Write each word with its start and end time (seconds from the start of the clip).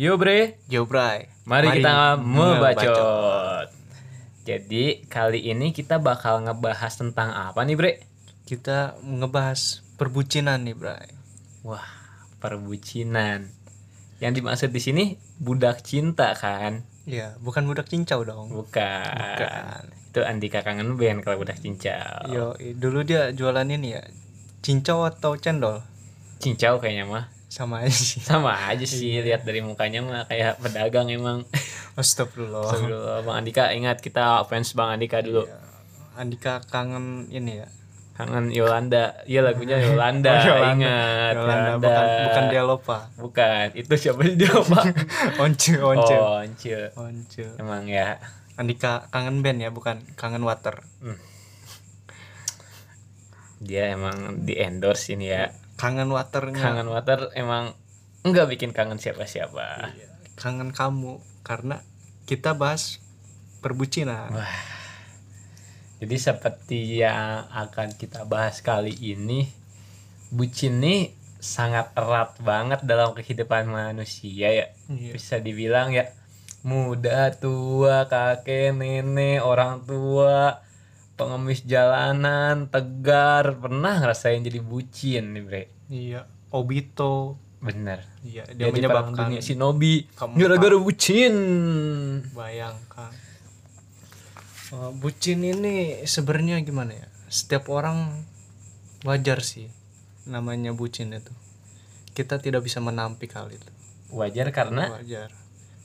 Yo 0.00 0.16
bre, 0.16 0.56
Yo 0.72 0.88
Bray 0.88 1.28
mari, 1.44 1.76
kita 1.76 2.16
ngebacot. 2.16 2.24
membacot. 2.24 3.68
Jadi 4.48 5.04
kali 5.12 5.44
ini 5.52 5.76
kita 5.76 6.00
bakal 6.00 6.40
ngebahas 6.40 6.96
tentang 6.96 7.36
apa 7.36 7.60
nih 7.68 7.76
bre? 7.76 7.92
Kita 8.48 8.96
ngebahas 9.04 9.84
perbucinan 10.00 10.64
nih 10.64 10.72
Bray 10.72 11.12
Wah, 11.68 11.84
perbucinan. 12.40 13.52
Yang 14.24 14.32
dimaksud 14.40 14.72
di 14.72 14.80
sini 14.80 15.04
budak 15.36 15.84
cinta 15.84 16.32
kan? 16.32 16.80
Ya 17.04 17.36
bukan 17.44 17.68
budak 17.68 17.92
cincau 17.92 18.24
dong 18.24 18.48
Bukan. 18.56 19.04
Bukan. 19.04 19.80
Itu 20.16 20.24
Andika 20.24 20.64
kangen 20.64 20.96
band 20.96 21.28
kalau 21.28 21.44
budak 21.44 21.60
cincau. 21.60 22.24
Yo 22.32 22.56
dulu 22.56 23.04
dia 23.04 23.36
jualan 23.36 23.68
ini 23.68 24.00
ya 24.00 24.02
Cincau 24.64 25.04
atau 25.04 25.36
cendol 25.36 25.84
Cincau 26.40 26.80
kayaknya 26.80 27.04
mah. 27.04 27.39
Sama 27.50 27.82
aja 27.82 27.90
sih 27.90 28.22
Sama 28.22 28.54
aja 28.54 28.86
sih 28.86 29.18
lihat 29.18 29.42
dari 29.42 29.58
mukanya 29.58 30.06
mah 30.06 30.22
kayak 30.30 30.62
pedagang 30.62 31.10
emang. 31.10 31.42
Astagfirullah 31.98 32.62
Astagfirullah, 32.62 33.26
Bang 33.26 33.42
Andika 33.42 33.74
ingat 33.74 33.98
kita 33.98 34.46
fans 34.46 34.70
Bang 34.78 34.94
Andika 34.94 35.18
dulu. 35.18 35.50
Ya, 35.50 35.58
Andika 36.14 36.62
kangen 36.70 37.26
ini 37.26 37.58
ya 37.58 37.66
Kangen 38.14 38.54
Yolanda. 38.54 39.18
Iya 39.26 39.42
lagunya 39.42 39.82
Yolanda. 39.82 40.30
Oh, 40.38 40.46
Yolanda. 40.46 40.70
Ingat. 40.78 41.34
Yolanda 41.34 41.70
bukan 41.82 42.06
bukan 42.22 42.44
dia 42.46 42.62
lupa 42.62 42.98
Bukan. 43.18 43.66
Itu 43.74 43.92
siapa 43.98 44.20
sih 44.22 44.36
dia, 44.38 44.54
Pak? 44.54 44.84
Once 45.42 45.74
Once 45.82 46.12
Oh, 46.14 46.38
Once. 46.38 46.70
Once 46.94 47.42
Emang 47.58 47.90
ya. 47.90 48.22
Andika 48.54 49.10
kangen 49.10 49.42
band 49.42 49.58
ya 49.58 49.74
bukan 49.74 50.06
kangen 50.14 50.46
water 50.46 50.86
Dia 53.58 53.90
emang 53.90 54.46
di 54.46 54.54
endorse 54.54 55.18
ini 55.18 55.34
ya. 55.34 55.50
Kangen 55.80 56.12
waternya 56.12 56.60
Kangen 56.60 56.92
Water 56.92 57.32
emang 57.32 57.72
enggak 58.20 58.52
bikin 58.52 58.76
kangen 58.76 59.00
siapa-siapa. 59.00 59.96
kangen 60.36 60.76
kamu 60.76 61.20
karena 61.40 61.80
kita 62.28 62.52
bahas 62.52 63.00
perbucinan 63.64 64.32
Wah. 64.32 64.80
Jadi 66.00 66.16
seperti 66.16 67.04
yang 67.04 67.44
akan 67.52 67.92
kita 67.92 68.24
bahas 68.24 68.64
kali 68.64 68.96
ini, 69.04 69.44
bucin 70.32 70.80
nih 70.80 71.12
sangat 71.36 71.92
erat 71.92 72.40
banget 72.40 72.80
dalam 72.88 73.12
kehidupan 73.12 73.68
manusia 73.68 74.48
ya. 74.48 74.66
Iya. 74.88 75.12
Bisa 75.12 75.44
dibilang 75.44 75.92
ya 75.92 76.08
muda, 76.64 77.32
tua, 77.36 78.08
kakek, 78.08 78.72
nenek, 78.72 79.44
orang 79.44 79.84
tua, 79.84 80.64
pengemis 81.20 81.64
jalanan, 81.68 82.68
tegar, 82.72 83.60
pernah 83.60 84.00
ngerasain 84.00 84.40
jadi 84.40 84.60
bucin 84.64 85.36
nih, 85.36 85.44
Bre. 85.44 85.64
Iya, 85.90 86.30
Obito. 86.54 87.34
Bener. 87.60 88.06
Iya, 88.24 88.48
Dia 88.56 88.70
dia 88.70 88.72
menyebabkan 88.72 89.26
dunia 89.36 89.42
shinobi 89.44 90.08
gara-gara 90.38 90.78
bucin. 90.80 91.34
bayangkan. 92.32 93.12
Eh, 94.70 94.90
bucin 94.96 95.44
ini 95.44 96.06
sebenarnya 96.06 96.62
gimana 96.64 96.94
ya? 96.94 97.08
Setiap 97.28 97.68
orang 97.68 98.24
wajar 99.04 99.42
sih 99.44 99.68
namanya 100.24 100.72
bucin 100.72 101.10
itu. 101.12 101.34
Kita 102.16 102.38
tidak 102.40 102.64
bisa 102.64 102.78
menampik 102.80 103.34
hal 103.36 103.50
itu. 103.52 103.68
Wajar 104.14 104.54
karena 104.54 104.94
Wajar. 104.96 105.34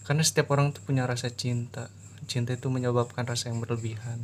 Karena 0.05 0.21
setiap 0.21 0.53
orang 0.53 0.69
tuh 0.69 0.85
punya 0.85 1.03
rasa 1.09 1.33
cinta. 1.33 1.89
Cinta 2.29 2.53
itu 2.53 2.69
menyebabkan 2.69 3.25
rasa 3.25 3.49
yang 3.49 3.57
berlebihan. 3.59 4.21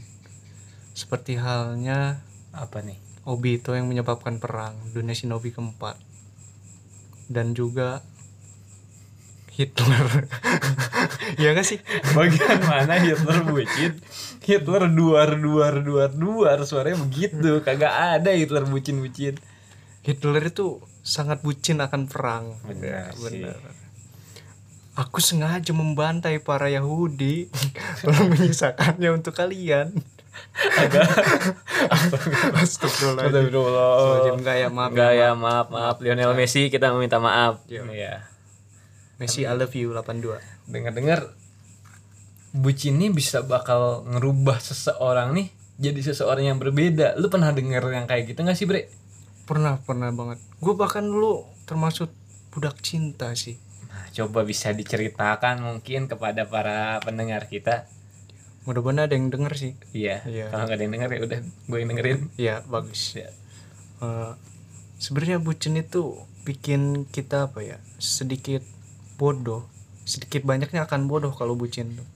Seperti 0.94 1.42
halnya 1.42 2.22
apa 2.54 2.86
nih? 2.86 3.11
Obito 3.22 3.78
yang 3.78 3.86
menyebabkan 3.86 4.42
perang 4.42 4.74
dunia 4.92 5.14
shinobi 5.14 5.54
keempat. 5.54 5.98
Dan 7.30 7.54
juga 7.54 8.02
Hitler. 9.52 10.08
Ya 11.40 11.56
gak 11.56 11.66
sih? 11.66 11.80
Bagian 12.14 12.62
mana 12.68 13.00
Hitler 13.02 13.42
bucin? 13.48 13.98
Hitler 14.44 14.84
duar 14.92 15.38
duar 15.40 15.82
duar 15.82 16.12
duar. 16.12 16.58
Suaranya 16.68 17.02
begitu. 17.02 17.62
Kagak 17.66 18.20
ada 18.20 18.30
Hitler 18.36 18.68
bucin 18.68 19.02
bucin. 19.02 19.40
Hitler 20.02 20.44
itu 20.50 20.82
sangat 21.02 21.42
bucin 21.42 21.82
akan 21.82 22.06
perang. 22.06 22.58
Benar 22.66 23.14
benar. 23.18 23.58
Aku 24.98 25.24
sengaja 25.24 25.72
membantai 25.72 26.38
para 26.44 26.68
Yahudi 26.68 27.48
lalu 28.06 28.38
menyisakannya 28.38 29.10
untuk 29.14 29.34
kalian 29.34 29.96
Agak. 30.82 31.08
Astagfirullah. 32.62 33.26
Enggak 34.38 34.56
ya 34.62 34.68
maaf 34.70 34.90
Enggak 34.94 35.14
ya 35.18 35.30
maaf 35.34 35.68
maaf 35.74 35.96
Lionel 36.00 36.34
Messi 36.38 36.70
kita 36.70 36.94
meminta 36.94 37.18
maaf. 37.18 37.66
Iya. 37.66 37.82
Iya. 37.90 38.14
Messi 39.18 39.46
I 39.46 39.54
love 39.54 39.74
you 39.74 39.94
82 39.94 40.42
Dengar-dengar 40.70 41.34
bucin 42.52 43.00
ini 43.00 43.14
bisa 43.14 43.42
bakal 43.46 44.04
ngerubah 44.06 44.60
seseorang 44.60 45.32
nih 45.34 45.48
jadi 45.82 45.98
seseorang 46.14 46.46
yang 46.46 46.60
berbeda. 46.62 47.18
Lu 47.18 47.32
pernah 47.32 47.50
denger 47.50 47.82
yang 47.90 48.06
kayak 48.06 48.30
gitu 48.30 48.46
gak 48.46 48.54
sih, 48.54 48.70
Bre? 48.70 49.02
pernah 49.52 49.76
pernah 49.84 50.08
banget 50.16 50.40
gue 50.64 50.74
bahkan 50.80 51.04
dulu 51.04 51.44
termasuk 51.68 52.08
budak 52.56 52.80
cinta 52.80 53.36
sih 53.36 53.60
Nah, 53.92 54.08
coba 54.16 54.48
bisa 54.48 54.72
diceritakan 54.72 55.68
mungkin 55.68 56.08
kepada 56.08 56.48
para 56.48 57.04
pendengar 57.04 57.52
kita. 57.52 57.92
Mudah-mudahan 58.62 59.06
ada 59.06 59.14
yang 59.14 59.28
denger 59.28 59.54
sih 59.54 59.74
Iya. 59.92 60.22
Iya. 60.24 60.46
Kalau 60.48 60.64
nggak 60.64 60.76
ada 60.76 60.84
yang 60.84 60.94
denger 60.94 61.10
ya 61.10 61.20
udah 61.22 61.40
gue 61.42 61.78
yang 61.78 61.90
dengerin. 61.90 62.20
ya 62.38 62.56
bagus 62.66 63.02
Ya. 63.14 63.30
Eh, 64.00 64.32
sebenarnya 64.98 65.38
bucin 65.38 65.76
itu 65.76 66.16
bikin 66.42 66.82
kita 67.06 67.46
apa 67.46 67.62
ya 67.62 67.78
sedikit 67.98 68.62
bodoh 69.16 69.66
sedikit 70.04 70.42
banyaknya 70.42 70.84
akan 70.84 71.06
bodoh 71.06 71.30
kalau 71.30 71.54
bucin 71.54 71.94
tuh 71.94 72.08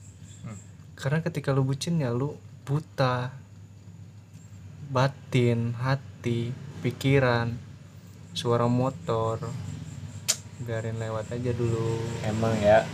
Hmm. 0.42 0.58
karena 0.94 1.18
ketika 1.20 1.50
lu 1.50 1.62
bucin 1.62 1.98
ya 1.98 2.10
lu 2.10 2.34
buta 2.62 3.30
batin 4.86 5.74
hati 5.76 6.50
pikiran 6.80 7.54
suara 8.32 8.66
motor 8.66 9.42
biarin 10.58 10.96
lewat 10.96 11.30
aja 11.32 11.50
dulu 11.52 11.98
Emang 12.22 12.54
ya. 12.58 12.86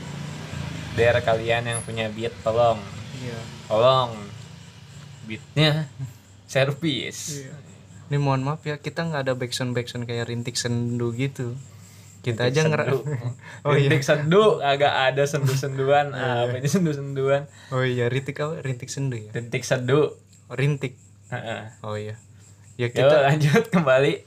Biar 0.92 1.16
kalian 1.18 1.64
yang 1.64 1.80
punya 1.80 2.08
beat 2.08 2.32
tolong 2.42 2.76
iya. 3.22 3.38
Tolong 3.70 4.10
beatnya 5.26 5.86
servis. 6.50 7.46
Ini 8.10 8.20
mohon 8.20 8.44
maaf 8.44 8.60
ya 8.66 8.76
kita 8.76 9.08
nggak 9.08 9.22
ada 9.30 9.34
backsound 9.38 9.72
backsound 9.72 10.04
kayak 10.04 10.28
rintik 10.28 10.58
sendu 10.58 11.14
gitu. 11.14 11.56
Kita 12.22 12.46
aja 12.46 12.62
Sendu. 12.62 12.70
ngera 12.70 12.84
oh 13.66 13.74
iya. 13.74 13.90
Sendu 13.98 14.62
agak 14.62 14.94
ada 15.10 15.26
sendu 15.26 15.54
senduan 15.58 16.14
apa 16.14 16.54
ini 16.54 16.70
sendu 16.70 16.94
senduan 16.94 17.50
oh 17.74 17.82
iya 17.82 18.06
rintik 18.06 18.38
apa? 18.38 18.62
Rintik 18.62 18.90
sendu 18.92 19.18
ya? 19.18 19.30
Rintik 19.34 19.62
sendu. 19.66 20.18
Oh, 20.50 20.54
rintik. 20.54 20.94
Oh 21.82 21.98
iya. 21.98 22.20
Ya 22.76 22.88
Yo, 22.88 22.94
kita 22.94 23.16
lanjut 23.26 23.64
kembali. 23.74 24.22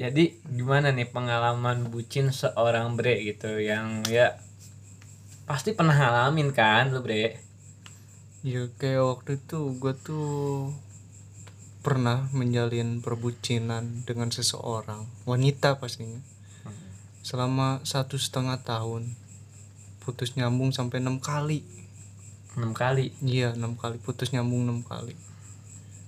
Jadi 0.00 0.40
gimana 0.48 0.96
nih 0.96 1.12
pengalaman 1.12 1.92
bucin 1.92 2.32
seorang 2.32 2.96
bre 2.96 3.20
gitu 3.20 3.60
yang 3.60 4.00
ya 4.08 4.40
pasti 5.44 5.74
pernah 5.74 5.92
ngalamin 5.92 6.54
kan 6.54 6.94
lu 6.94 7.02
bre 7.02 7.49
ya 8.40 8.72
kayak 8.80 9.04
waktu 9.04 9.30
itu 9.36 9.76
gue 9.76 9.92
tuh 10.00 10.72
pernah 11.80 12.28
menjalin 12.36 13.00
perbucinan 13.00 14.04
dengan 14.04 14.28
seseorang 14.32 15.08
wanita 15.24 15.80
pastinya. 15.80 16.20
Selama 17.20 17.84
satu 17.84 18.16
setengah 18.16 18.60
tahun 18.64 19.12
putus 20.00 20.36
nyambung 20.36 20.72
sampai 20.72 21.00
enam 21.04 21.20
kali. 21.20 21.64
Enam 22.56 22.72
kali? 22.72 23.12
Iya 23.24 23.52
enam 23.56 23.76
kali 23.76 24.00
putus 24.00 24.32
nyambung 24.32 24.68
enam 24.68 24.80
kali. 24.84 25.16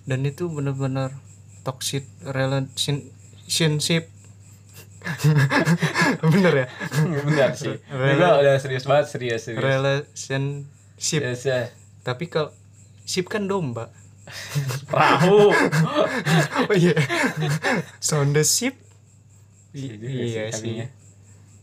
Dan 0.09 0.25
itu 0.25 0.49
benar-benar 0.49 1.17
toxic 1.63 2.09
relationship 2.25 4.09
bener 6.33 6.53
ya? 6.55 6.67
Benar 7.27 7.51
sih. 7.59 7.77
Rela- 7.91 8.13
juga 8.15 8.29
udah 8.41 8.55
serius 8.61 8.85
banget 8.87 9.07
serius 9.11 9.41
serius. 9.49 9.63
Relationship. 9.65 11.21
Serius 11.21 11.43
ya. 11.45 11.61
Tapi 12.03 12.29
kalau 12.29 12.51
ship 13.07 13.27
kan 13.27 13.47
domba 13.47 13.91
perahu 14.91 15.51
oh 16.71 16.75
iya 16.75 16.95
sound 17.99 18.35
the 18.37 18.45
ship 18.47 18.79
Iya 19.73 19.97
Iya 20.05 20.43
sih. 20.53 20.85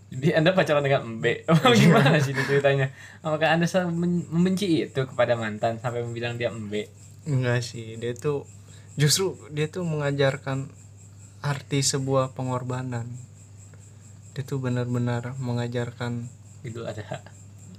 Jadi 0.10 0.34
anda 0.34 0.58
pacaran 0.58 0.82
dengan 0.82 1.22
Mbe? 1.22 1.46
Oh, 1.46 1.54
gimana 1.78 2.18
sih 2.18 2.34
itu 2.34 2.42
ceritanya? 2.42 2.90
Apakah 3.22 3.54
anda 3.54 3.70
membenci 3.86 4.90
itu 4.90 5.02
kepada 5.06 5.38
mantan 5.38 5.78
sampai 5.78 6.02
membilang 6.02 6.34
dia 6.34 6.50
Mbe? 6.50 6.90
enggak 7.30 7.62
sih 7.62 8.00
dia 8.00 8.18
tuh 8.18 8.48
justru 8.96 9.36
dia 9.54 9.68
tuh 9.68 9.84
mengajarkan 9.84 10.72
arti 11.46 11.80
sebuah 11.86 12.36
pengorbanan 12.36 13.08
dia 14.36 14.44
tuh 14.44 14.60
benar-benar 14.60 15.36
mengajarkan 15.38 16.28
Idul 16.66 16.90
Adha. 16.90 17.24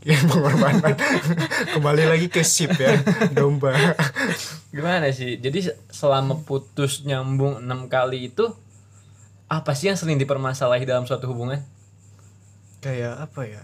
Ya 0.01 0.17
pengorbanan. 0.25 0.97
Kembali 1.77 2.05
lagi 2.09 2.27
ke 2.33 2.41
ship 2.41 2.73
ya 2.77 2.97
domba. 3.33 3.77
Gimana 4.73 5.13
sih? 5.13 5.37
Jadi 5.37 5.69
selama 5.93 6.41
putus 6.43 7.05
nyambung 7.05 7.61
enam 7.61 7.87
kali 7.87 8.33
itu 8.33 8.49
apa 9.51 9.75
sih 9.75 9.91
yang 9.91 9.99
sering 9.99 10.17
dipermasalahi 10.17 10.87
dalam 10.87 11.05
suatu 11.05 11.29
hubungan? 11.29 11.61
kayak 12.81 13.29
apa 13.29 13.45
ya? 13.45 13.61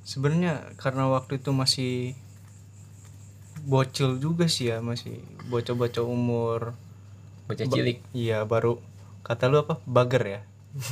Sebenarnya 0.00 0.72
karena 0.80 1.12
waktu 1.12 1.36
itu 1.36 1.52
masih 1.52 2.16
bocil 3.68 4.16
juga 4.16 4.48
sih 4.48 4.72
ya 4.72 4.80
masih 4.80 5.20
bocah-bocah 5.52 6.00
umur. 6.00 6.72
Bocah 7.44 7.68
cilik. 7.68 8.00
iya 8.16 8.40
baru 8.48 8.80
kata 9.20 9.52
lu 9.52 9.60
apa? 9.60 9.76
Bager 9.84 10.24
ya? 10.24 10.40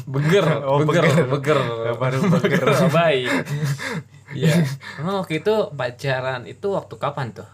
Beger 0.04 0.44
Oh, 0.68 0.84
beger 0.84 1.08
beger. 1.08 1.56
beger. 1.56 1.58
Baru 1.96 2.18
beger. 2.28 2.68
baik 2.92 3.32
Iya. 4.30 4.64
Emang 4.96 5.14
waktu 5.20 5.40
itu 5.40 5.54
pacaran 5.70 6.44
itu 6.44 6.66
waktu 6.68 6.94
kapan 6.94 7.32
tuh? 7.32 7.48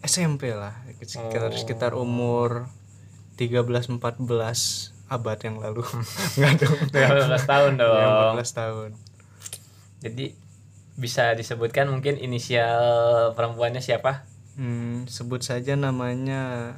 SMP 0.00 0.50
lah 0.50 0.72
sekitar 0.98 1.46
Oh. 1.46 1.52
sekitar 1.52 1.92
umur 1.92 2.66
13 3.36 3.68
14 4.00 4.00
abad 5.06 5.38
yang 5.40 5.56
lalu 5.58 5.84
nggak 6.36 6.52
dong 6.56 6.78
15 6.88 7.36
tahun 7.44 7.72
Ya, 7.74 7.84
dong. 7.84 8.34
14 8.38 8.52
tahun 8.54 8.90
Jadi 10.00 10.24
bisa 10.94 11.32
disebutkan 11.32 11.88
mungkin 11.88 12.16
inisial 12.16 12.80
perempuannya 13.32 13.80
siapa? 13.80 14.24
hmm, 14.54 15.04
sebut 15.06 15.40
saja 15.40 15.72
namanya 15.74 16.74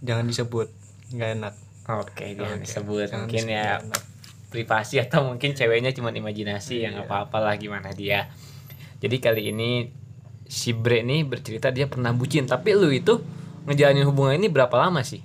jangan 0.00 0.26
disebut 0.26 0.70
nggak 1.10 1.30
enak 1.34 1.54
Oke, 1.86 2.32
jangan 2.32 2.56
Oke, 2.56 2.64
disebut. 2.64 3.06
jangan 3.06 3.20
mungkin 3.26 3.44
disebut, 3.44 3.58
ya 3.58 3.70
enak. 3.78 4.02
Privasi 4.54 4.96
atau 4.96 5.26
mungkin 5.26 5.50
ceweknya 5.50 5.90
cuma 5.90 6.08
imajinasi 6.08 6.80
yang 6.80 6.94
Iya. 6.94 7.02
apa-apalah 7.02 7.54
gimana 7.54 7.90
dia. 7.90 8.30
Jadi 8.96 9.18
kali 9.18 9.50
ini 9.50 9.90
si 10.46 10.70
Bre 10.70 11.02
nih 11.02 11.22
bercerita 11.22 11.68
dia 11.68 11.84
pernah 11.84 12.12
bucin, 12.12 12.46
tapi 12.46 12.70
lu 12.72 12.86
itu 12.88 13.18
ngejalanin 13.64 14.06
hubungan 14.06 14.36
ini 14.36 14.46
berapa 14.46 14.70
lama 14.72 15.02
sih? 15.02 15.18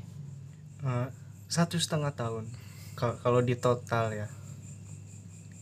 Eh, 0.82 1.08
satu 1.46 1.76
setengah 1.76 2.10
tahun 2.12 2.50
Ka- 2.94 3.20
kalau 3.20 3.40
di 3.40 3.54
total 3.54 4.12
ya 4.12 4.28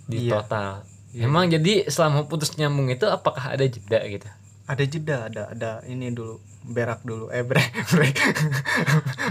Di 0.05 0.23
Iya. 0.23 0.39
total. 0.39 0.87
Emang 1.13 1.45
jadi 1.45 1.83
selama 1.85 2.23
putus 2.23 2.55
nyambung 2.55 2.87
itu 2.87 3.03
apakah 3.05 3.51
ada 3.51 3.65
jeda 3.65 3.99
gitu? 4.05 4.29
ada 4.65 4.83
jeda 4.83 5.17
ada 5.25 5.43
ada 5.47 5.71
ini 5.83 6.11
dulu 6.11 6.43
berak 6.65 6.99
dulu 7.01 7.27
eh 7.29 7.39
break 7.49 7.71
break 7.87 8.15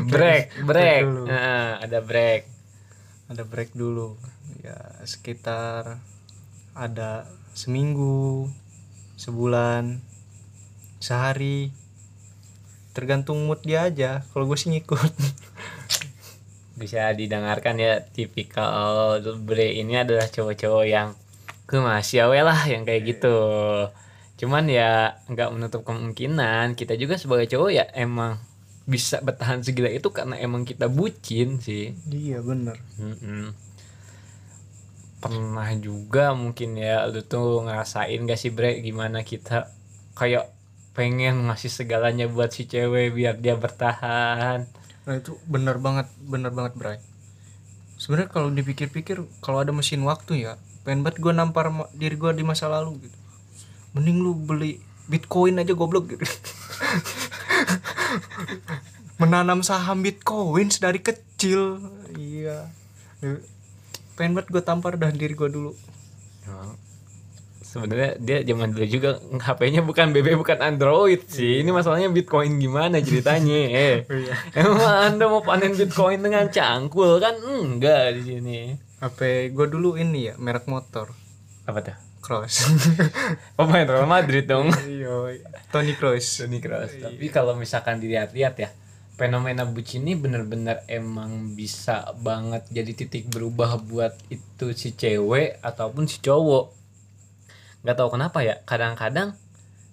Break, 0.06 0.44
break. 0.64 1.02
dulu. 1.02 1.22
Nah, 1.26 1.76
ada 1.78 1.98
break. 2.00 2.55
Ada 3.26 3.42
break 3.42 3.74
dulu. 3.74 4.14
Ya 4.62 4.78
sekitar 5.02 5.98
ada 6.76 7.26
seminggu 7.56 8.50
sebulan 9.18 9.98
sehari. 11.02 11.72
Tergantung 12.94 13.44
mood 13.44 13.60
dia 13.66 13.90
aja. 13.90 14.24
Kalau 14.32 14.48
gue 14.48 14.56
sih 14.56 14.72
ngikut. 14.72 15.12
Bisa 16.80 17.08
didengarkan 17.12 17.80
ya 17.80 18.04
tipikal 18.04 19.20
bre 19.40 19.80
ini 19.80 19.96
adalah 20.00 20.28
cowok-cowok 20.28 20.84
yang 20.84 21.16
ke 21.66 21.82
masih 21.82 22.30
awe 22.30 22.40
lah 22.46 22.60
yang 22.68 22.86
kayak 22.86 23.16
gitu. 23.16 23.36
Cuman 24.36 24.68
ya 24.68 25.16
nggak 25.26 25.50
menutup 25.56 25.82
kemungkinan 25.82 26.76
kita 26.76 26.94
juga 27.00 27.16
sebagai 27.16 27.48
cowok 27.48 27.70
ya 27.72 27.84
emang 27.96 28.36
bisa 28.86 29.18
bertahan 29.18 29.66
segila 29.66 29.90
itu 29.90 30.08
karena 30.14 30.38
emang 30.38 30.62
kita 30.62 30.86
bucin 30.86 31.58
sih. 31.58 31.92
Iya 32.06 32.40
bener. 32.40 32.78
Mm-mm. 33.02 33.52
pernah 35.16 35.66
juga 35.80 36.36
mungkin 36.36 36.76
ya 36.78 37.08
lu 37.08 37.24
tuh 37.24 37.64
ngerasain 37.66 38.20
gak 38.28 38.38
sih 38.38 38.52
bre 38.52 38.78
gimana 38.84 39.26
kita 39.26 39.72
kayak 40.14 40.52
pengen 40.94 41.50
ngasih 41.50 41.72
segalanya 41.72 42.30
buat 42.30 42.52
si 42.54 42.68
cewek 42.70 43.10
biar 43.16 43.34
dia 43.42 43.58
bertahan? 43.58 44.68
Nah 45.08 45.14
itu 45.18 45.34
bener 45.50 45.82
banget 45.82 46.06
bener 46.22 46.52
banget 46.54 46.78
Bray 46.78 46.98
sebenarnya 47.96 48.28
kalau 48.28 48.52
dipikir-pikir 48.52 49.24
kalau 49.40 49.64
ada 49.64 49.72
mesin 49.72 50.04
waktu 50.04 50.46
ya 50.46 50.60
pengen 50.84 51.02
banget 51.02 51.18
gue 51.18 51.32
nampar 51.32 51.72
diri 51.96 52.14
gue 52.14 52.30
di 52.36 52.44
masa 52.46 52.70
lalu 52.70 53.08
gitu. 53.08 53.18
Mending 53.96 54.18
lu 54.20 54.36
beli 54.36 54.78
bitcoin 55.08 55.58
aja 55.58 55.72
goblok 55.72 56.12
gitu 56.12 56.22
menanam 59.20 59.64
saham 59.64 60.04
bitcoin 60.04 60.68
sedari 60.68 61.00
kecil 61.00 61.80
iya 62.16 62.68
pengen 64.16 64.36
banget 64.36 64.48
gue 64.52 64.62
tampar 64.64 64.96
dah 65.00 65.12
diri 65.12 65.32
gue 65.36 65.48
dulu 65.48 65.72
Emang 66.46 66.78
sebenarnya 67.66 68.10
dia 68.22 68.38
zaman 68.46 68.72
dulu 68.72 68.86
juga 68.86 69.10
HP-nya 69.18 69.82
bukan 69.82 70.14
BB 70.14 70.38
bukan 70.38 70.58
Android 70.62 71.26
sih. 71.26 71.60
Ini 71.60 71.70
masalahnya 71.74 72.08
Bitcoin 72.08 72.62
gimana 72.62 73.02
ceritanya? 73.02 73.58
Eh. 73.76 74.06
Emang 74.54 74.80
Anda 75.12 75.26
mau 75.26 75.42
panen 75.42 75.74
Bitcoin 75.74 76.22
dengan 76.22 76.46
cangkul 76.48 77.18
kan? 77.18 77.34
Enggak 77.42 78.16
di 78.16 78.22
sini. 78.22 78.58
HP 79.02 79.52
gue 79.52 79.66
dulu 79.68 80.00
ini 80.00 80.32
ya 80.32 80.34
merek 80.40 80.64
motor 80.72 81.12
Apa 81.68 81.84
tuh? 81.84 82.05
Cross 82.26 82.66
Pemain 83.56 83.86
Real 83.86 84.10
Madrid 84.10 84.50
dong. 84.50 84.74
iya 84.90 85.38
Tony 85.70 85.94
Cross 85.94 86.42
Toni 86.42 86.58
Kroos. 86.58 86.90
Tapi 86.98 87.30
kalau 87.30 87.54
misalkan 87.54 88.02
dilihat-lihat 88.02 88.54
ya, 88.58 88.74
fenomena 89.14 89.62
bucin 89.62 90.02
ini 90.02 90.18
bener-bener 90.18 90.82
emang 90.90 91.54
bisa 91.54 92.10
banget 92.18 92.66
jadi 92.74 92.90
titik 92.90 93.30
berubah 93.30 93.78
buat 93.78 94.18
itu 94.26 94.74
si 94.74 94.98
cewek 94.98 95.62
ataupun 95.62 96.10
si 96.10 96.18
cowok. 96.18 96.74
Gak 97.86 97.94
tahu 97.94 98.18
kenapa 98.18 98.42
ya, 98.42 98.58
kadang-kadang 98.66 99.38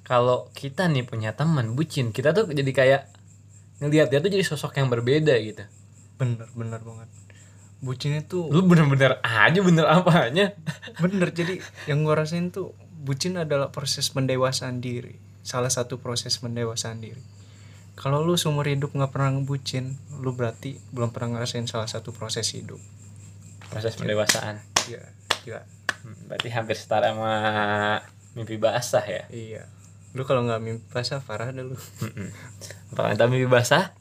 kalau 0.01 0.49
kita 0.57 0.89
nih 0.89 1.05
punya 1.05 1.37
teman 1.37 1.77
bucin, 1.77 2.09
kita 2.09 2.33
tuh 2.33 2.49
jadi 2.49 2.71
kayak 2.73 3.01
ngelihat 3.79 4.09
dia 4.09 4.19
tuh 4.19 4.31
jadi 4.33 4.43
sosok 4.43 4.81
yang 4.81 4.89
berbeda 4.89 5.37
gitu. 5.39 5.63
bener 6.13 6.47
bener 6.55 6.79
banget 6.79 7.09
bucin 7.83 8.15
itu 8.15 8.47
Lu 8.47 8.63
bener-bener 8.63 9.19
aja 9.19 9.59
bener 9.59 9.83
apanya. 9.85 10.55
bener 10.97 11.29
jadi 11.29 11.59
yang 11.85 12.01
gue 12.01 12.15
rasain 12.15 12.47
tuh 12.47 12.71
bucin 13.03 13.35
adalah 13.35 13.69
proses 13.69 14.07
pendewasaan 14.07 14.79
diri 14.79 15.19
salah 15.43 15.67
satu 15.67 15.99
proses 15.99 16.39
pendewasaan 16.39 17.03
diri 17.03 17.19
kalau 17.93 18.23
lu 18.23 18.33
seumur 18.33 18.63
hidup 18.65 18.89
nggak 18.89 19.11
pernah 19.11 19.35
ngebucin 19.35 19.93
lu 20.17 20.31
berarti 20.31 20.79
belum 20.89 21.11
pernah 21.11 21.35
ngerasain 21.35 21.67
salah 21.67 21.85
satu 21.85 22.09
proses 22.09 22.47
hidup 22.49 22.79
Proses 23.67 23.93
pendewasaan. 23.93 24.63
iya 24.87 25.03
iya 25.43 25.61
Hmm, 26.03 26.19
Berarti 26.27 26.51
hampir 26.51 26.75
setara 26.75 27.15
sama 27.15 27.31
mimpi 28.33 28.59
basah 28.59 29.03
ya. 29.03 29.23
iya 29.31 29.63
lu 30.11 30.23
kalau 30.23 30.43
nggak 30.43 30.59
mimpi 30.59 30.83
basah 30.89 31.19
parah 31.19 31.47
dah 31.49 31.63
lu 31.63 31.79
anda 32.93 33.23
mimpi 33.25 33.47
basah? 33.47 33.95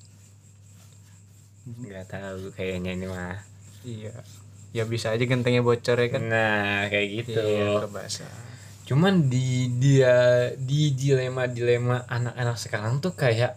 Gak 1.62 2.10
tahu 2.10 2.50
kayaknya 2.52 2.90
ini 2.92 3.06
mah. 3.06 3.38
Iya 3.82 4.14
ya 4.72 4.84
bisa 4.84 5.12
aja 5.12 5.20
gentengnya 5.22 5.60
bocor 5.60 5.96
ya 5.96 6.08
kan 6.08 6.22
Nah 6.24 6.88
kayak 6.88 7.08
gitu. 7.22 7.38
iya 7.38 7.76
Cuman 8.82 9.28
di 9.28 9.68
dia 9.76 10.14
di 10.58 10.92
dilema 10.92 11.46
dilema 11.46 12.02
anak-anak 12.04 12.56
sekarang 12.56 12.98
tuh 12.98 13.12
kayak 13.12 13.56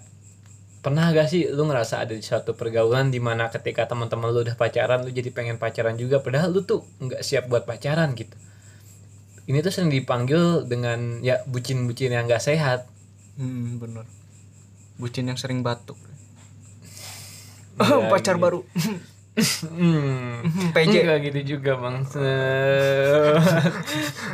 pernah 0.79 1.09
gak 1.09 1.25
sih 1.27 1.49
lu 1.49 1.65
ngerasa 1.65 2.05
ada 2.05 2.13
di 2.13 2.21
suatu 2.21 2.53
pergaulan 2.53 3.09
di 3.09 3.17
mana 3.17 3.49
ketika 3.49 3.89
teman-teman 3.89 4.29
lu 4.29 4.45
udah 4.45 4.53
pacaran 4.53 5.01
lu 5.01 5.09
jadi 5.09 5.33
pengen 5.33 5.57
pacaran 5.57 5.97
juga 5.97 6.21
padahal 6.21 6.53
lu 6.53 6.61
tuh 6.61 6.85
nggak 7.01 7.25
siap 7.25 7.49
buat 7.49 7.65
pacaran 7.65 8.13
gitu. 8.13 8.37
Ini 9.45 9.61
tuh 9.61 9.69
sering 9.69 9.89
dipanggil 9.89 10.65
dengan 10.65 11.21
ya 11.21 11.41
bucin-bucin 11.45 12.09
yang 12.09 12.25
gak 12.25 12.41
sehat. 12.41 12.85
hmm, 13.37 13.77
bener 13.77 14.05
bucin 14.95 15.27
yang 15.27 15.35
sering 15.35 15.59
batuk 15.59 15.97
Iya, 17.75 18.07
pacar 18.13 18.35
gitu. 18.37 18.43
baru 18.43 18.59
Hmm. 19.35 20.47
PJ. 20.71 21.03
Enggak 21.03 21.19
gitu 21.27 21.59
juga 21.59 21.75
bang. 21.75 21.95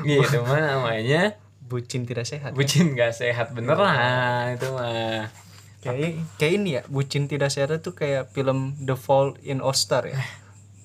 Gitu 0.06 0.38
mah 0.46 0.62
namanya 0.62 1.42
bucin 1.66 2.04
tidak 2.04 2.28
sehat 2.28 2.52
Bucin 2.52 2.92
gak 2.94 3.16
sehat 3.16 3.56
beneran 3.56 4.60
Itu 4.60 4.76
mah. 4.76 5.32
Kayak 5.82 6.22
kayak 6.38 6.54
ini 6.62 6.70
ya 6.78 6.82
bucin 6.86 7.26
tidak 7.26 7.50
sehat 7.50 7.74
itu 7.74 7.98
kayak 7.98 8.30
film 8.30 8.78
The 8.86 8.94
Fault 8.94 9.42
in 9.42 9.66
Star 9.74 10.06
ya? 10.06 10.22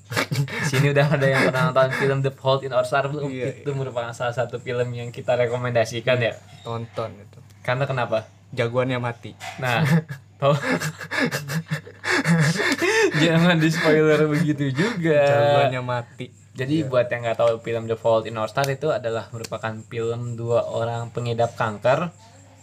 Sini 0.70 0.94
udah 0.94 1.18
ada 1.18 1.26
yang 1.26 1.50
pernah 1.50 1.68
nonton 1.68 1.90
film 2.00 2.18
The 2.25 2.32
Fault 2.32 2.64
in 2.64 2.73
Our 2.73 2.87
Star 2.88 3.04
belum? 3.11 3.28
Iya, 3.28 3.61
Itu 3.61 3.76
merupakan 3.76 4.14
salah 4.16 4.32
satu 4.32 4.56
film 4.62 4.94
yang 4.96 5.12
kita 5.12 5.37
rekomendasikan 5.37 6.16
ya? 6.23 6.32
tonton 6.64 7.12
itu. 7.20 7.38
Karena 7.61 7.85
kenapa? 7.85 8.25
jagoannya 8.54 8.99
mati. 9.02 9.35
Nah 9.61 9.82
tau 10.37 10.52
Jangan 13.25 13.56
di 13.56 13.68
spoiler 13.68 14.20
begitu 14.26 14.70
juga 14.70 15.20
jagoannya 15.20 15.82
mati 15.82 16.26
Jadi 16.56 16.85
buat 16.85 17.04
yang 17.06 17.20
nggak 17.23 17.37
tahu 17.37 17.61
film 17.61 17.85
The 17.85 17.94
Fault 17.94 18.25
in 18.25 18.35
Our 18.35 18.49
Star 18.49 18.64
itu 18.66 18.88
adalah 18.88 19.28
merupakan 19.28 19.76
film 19.82 20.35
dua 20.35 20.64
orang 20.64 21.12
pengidap 21.12 21.52
kanker 21.52 22.08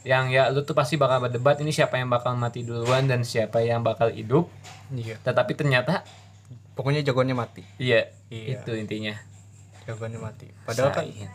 yang 0.04 0.28
ya 0.28 0.50
lu 0.50 0.62
tuh 0.62 0.74
pasti 0.74 0.98
bakal 0.98 1.22
berdebat 1.22 1.62
ini 1.62 1.70
siapa 1.70 1.96
yang 1.96 2.10
bakal 2.10 2.34
mati 2.34 2.60
duluan 2.60 3.06
dan 3.06 3.24
siapa 3.24 3.62
yang 3.62 3.80
bakal 3.82 4.10
hidup. 4.10 4.50
iya 4.92 5.16
Tetapi 5.16 5.54
ternyata 5.54 6.04
pokoknya 6.74 7.06
jagoannya 7.06 7.38
mati 7.38 7.62
iya, 7.78 8.10
Iya. 8.28 8.60
itu 8.60 8.74
intinya. 8.74 9.14
jagoannya 9.86 10.18
mati 10.18 10.48
padahal 10.64 10.90
kan 10.90 11.06
Sain. 11.06 11.30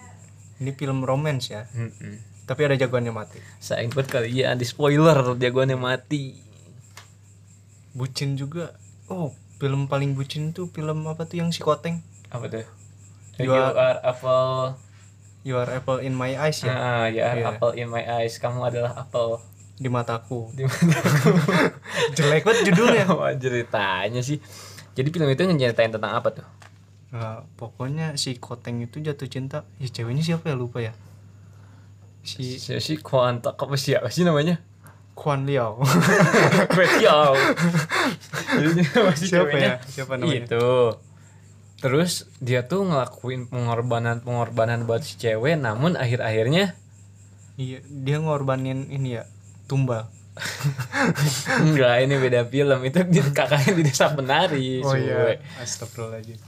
ini 0.58 0.70
film 0.72 1.00
romance 1.00 1.48
ya 1.48 1.62
Mm-mm. 1.70 2.16
tapi 2.42 2.64
ada 2.64 2.74
jagoannya 2.74 3.14
mati 3.14 3.38
Sain 3.56 3.86
buat 3.88 4.04
kalian 4.04 4.56
di 4.56 4.64
spoiler 4.64 5.38
jagoannya 5.38 5.78
mati. 5.78 6.47
Bucin 7.98 8.34
juga 8.34 8.72
oh 9.06 9.30
film 9.58 9.84
paling 9.84 10.14
bucin 10.14 10.50
tuh 10.50 10.70
film 10.70 11.02
apa 11.04 11.26
tuh 11.26 11.36
yang 11.36 11.50
si 11.50 11.60
koteng 11.60 11.98
Apa 12.28 12.46
tuh? 12.46 12.62
You 13.36 13.50
You 13.50 13.52
are- 13.52 13.74
are 13.74 13.98
apple 14.00 14.78
you 15.42 15.54
are 15.54 15.66
apple 15.68 15.98
in 15.98 16.12
my 16.12 16.34
eyes 16.34 16.60
ya 16.60 16.70
Ah, 16.70 17.06
ya 17.06 17.34
Iya. 17.34 17.50
apple 17.50 17.74
in 17.74 17.86
my 17.86 18.02
eyes. 18.02 18.36
Kamu 18.36 18.62
adalah 18.62 18.94
apel 18.96 19.38
di 19.74 19.86
mataku 19.86 20.50
di 20.52 20.62
mataku. 20.62 21.30
jelek 22.16 22.42
banget 22.42 22.60
judulnya 22.66 23.06
Wah, 23.14 23.30
ceritanya 23.32 24.20
sih. 24.20 24.38
Jadi 24.92 25.08
film 25.08 25.26
itu 25.26 25.40
ngeceritain 25.40 25.88
tentang 25.88 26.12
apa 26.12 26.28
tuh? 26.32 26.46
Nah, 27.08 27.46
pokoknya 27.54 28.14
si 28.14 28.36
Koteng 28.36 28.78
itu 28.80 28.98
jatuh 28.98 29.26
cinta 29.26 29.62
ya 29.78 29.86
ceweknya 29.86 30.20
siapa 30.20 30.44
ya 30.44 30.54
lupa 30.54 30.78
ya 30.78 30.92
si 32.20 32.58
Si 32.58 32.76
si 32.76 32.94
Kuanta 32.98 33.54
apa 33.54 33.72
sih 33.74 33.96
apa 33.96 34.06
sih 34.08 34.22
namanya? 34.22 34.60
Kwan 35.18 35.50
Liao. 35.50 35.82
Jadi 38.62 38.82
masih 38.86 39.26
Siapa 39.34 39.56
ya? 39.58 39.74
Siapa 39.82 40.14
namanya? 40.14 40.46
Itu. 40.46 40.94
Terus 41.82 42.30
dia 42.38 42.62
tuh 42.70 42.86
ngelakuin 42.86 43.50
pengorbanan-pengorbanan 43.50 44.86
buat 44.86 45.02
si 45.02 45.18
cewek 45.18 45.58
namun 45.58 45.98
akhir-akhirnya 45.98 46.78
iya 47.58 47.82
dia 47.90 48.22
ngorbanin 48.22 48.86
ini 48.86 49.18
ya 49.18 49.26
tumbal 49.66 50.06
enggak 51.66 52.06
ini 52.06 52.14
beda 52.22 52.46
film 52.46 52.86
itu 52.86 53.02
kakaknya 53.34 53.74
di 53.74 53.82
desa 53.82 54.14
penari 54.14 54.78
oh 54.86 54.94
iya 54.94 55.42
astagfirullahaladzim 55.58 56.38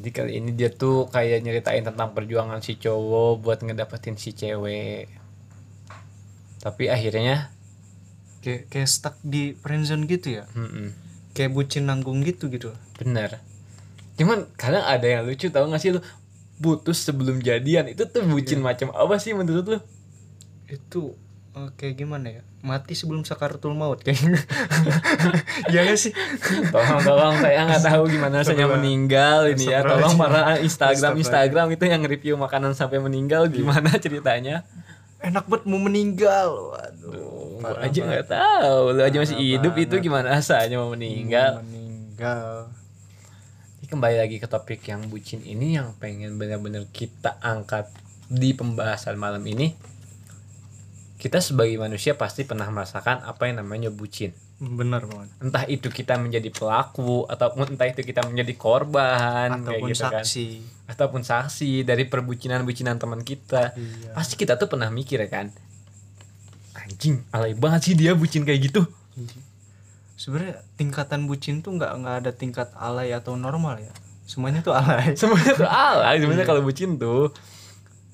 Jadi 0.00 0.08
kali 0.16 0.32
ini 0.40 0.56
dia 0.56 0.72
tuh 0.72 1.12
kayak 1.12 1.44
nyeritain 1.44 1.84
tentang 1.84 2.16
perjuangan 2.16 2.64
si 2.64 2.80
cowok 2.80 3.44
buat 3.44 3.60
ngedapetin 3.60 4.16
si 4.16 4.32
cewek. 4.32 5.19
Tapi 6.60 6.92
akhirnya 6.92 7.48
kayak 8.40 8.72
kayak 8.72 8.88
stuck 8.88 9.16
di 9.20 9.52
friendzone 9.52 10.08
gitu 10.08 10.40
ya 10.40 10.44
mm-mm, 10.56 10.96
kayak 11.36 11.52
bucin 11.52 11.84
nanggung 11.88 12.24
gitu 12.24 12.48
gitu 12.48 12.72
bener. 12.96 13.40
Cuman 14.16 14.48
kadang 14.56 14.84
ada 14.84 15.04
yang 15.04 15.24
lucu 15.24 15.48
tau 15.48 15.68
gak 15.68 15.80
sih 15.80 15.92
lu 15.96 16.00
putus 16.60 17.00
sebelum 17.04 17.40
jadian 17.40 17.88
itu 17.88 18.04
tuh 18.04 18.20
bucin 18.28 18.60
macam 18.60 18.92
apa 18.92 19.16
sih 19.16 19.32
menurut 19.32 19.64
lu? 19.64 19.78
itu 20.70 21.18
eh, 21.58 21.70
kayak 21.74 21.98
gimana 21.98 22.30
ya 22.30 22.42
mati 22.62 22.94
sebelum 22.94 23.26
sakaratul 23.26 23.74
maut 23.74 23.98
kayaknya 24.04 24.38
ya 25.74 25.82
gak 25.82 25.98
sih 25.98 26.12
Tolong 26.70 27.00
tolong 27.02 27.34
saya 27.40 27.64
nggak 27.66 27.82
tahu 27.82 28.02
gimana 28.06 28.44
rasanya 28.44 28.68
meninggal 28.68 29.48
ini 29.50 29.72
ya. 29.72 29.80
Tolong 29.80 30.14
para 30.14 30.60
Instagram. 30.60 31.16
Instagram 31.18 31.66
itu 31.74 31.84
yang 31.88 32.04
review 32.04 32.36
makanan 32.36 32.76
sampai 32.76 33.00
meninggal 33.02 33.48
gimana 33.48 33.90
ceritanya? 33.96 34.62
Enak 35.20 35.44
banget 35.46 35.64
mau 35.68 35.80
meninggal 35.80 36.72
waduh 36.72 37.40
Gua 37.60 37.76
aja 37.76 38.00
nggak 38.00 38.28
tahu. 38.32 38.96
Lu 38.96 39.00
aja 39.04 39.16
masih 39.20 39.36
hidup 39.36 39.76
itu 39.76 39.94
gimana 40.00 40.40
rasanya 40.40 40.80
mau 40.80 40.96
meninggal? 40.96 41.60
meninggal 41.60 42.72
Ini 43.80 43.86
kembali 43.88 44.16
lagi 44.16 44.36
ke 44.40 44.48
topik 44.48 44.80
yang 44.88 45.04
bucin 45.12 45.44
ini 45.44 45.76
yang 45.76 45.92
pengen 46.00 46.40
benar-benar 46.40 46.88
kita 46.88 47.36
angkat 47.44 47.92
di 48.32 48.56
pembahasan 48.56 49.20
malam 49.20 49.44
ini. 49.44 49.76
Kita 51.20 51.36
sebagai 51.44 51.76
manusia 51.76 52.16
pasti 52.16 52.48
pernah 52.48 52.64
merasakan 52.72 53.28
apa 53.28 53.44
yang 53.44 53.60
namanya 53.60 53.92
bucin. 53.92 54.32
Bener 54.60 55.08
banget 55.08 55.28
Entah 55.40 55.64
itu 55.64 55.88
kita 55.88 56.20
menjadi 56.20 56.52
pelaku 56.52 57.24
ataupun 57.24 57.74
entah 57.74 57.88
itu 57.88 58.04
kita 58.04 58.28
menjadi 58.28 58.52
korban 58.54 59.48
kayak 59.48 59.64
ataupun 59.64 59.88
gitu 59.88 60.04
kan. 60.04 60.12
saksi 60.20 60.46
Ataupun 60.84 61.20
saksi 61.24 61.70
dari 61.82 62.04
perbucinan-bucinan 62.04 63.00
teman 63.00 63.24
kita. 63.24 63.72
iya 63.72 64.12
Pasti 64.12 64.36
kita 64.36 64.60
tuh 64.60 64.68
pernah 64.68 64.92
mikir 64.92 65.22
ya 65.22 65.30
kan. 65.30 65.48
Anjing, 66.76 67.24
alay 67.30 67.54
banget 67.54 67.80
sih 67.88 67.94
dia 67.96 68.12
bucin 68.12 68.44
kayak 68.44 68.68
gitu. 68.68 68.82
sebenarnya 70.14 70.60
tingkatan 70.76 71.24
bucin 71.24 71.64
tuh 71.64 71.80
nggak 71.80 71.92
nggak 71.96 72.16
ada 72.20 72.30
tingkat 72.36 72.68
alay 72.76 73.16
atau 73.16 73.40
normal 73.40 73.80
ya 73.80 73.88
semuanya 74.22 74.60
tuh 74.60 74.76
alay 74.76 75.14
Semuanya 75.20 75.52
tuh 75.56 75.64
alay 75.64 76.20
sebenarnya 76.20 76.44
kalau 76.44 76.60
bucin 76.60 77.00
tuh. 77.00 77.32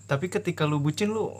tapi 0.06 0.30
ketika 0.30 0.62
lu 0.62 0.78
bucin 0.78 1.10
lu 1.10 1.34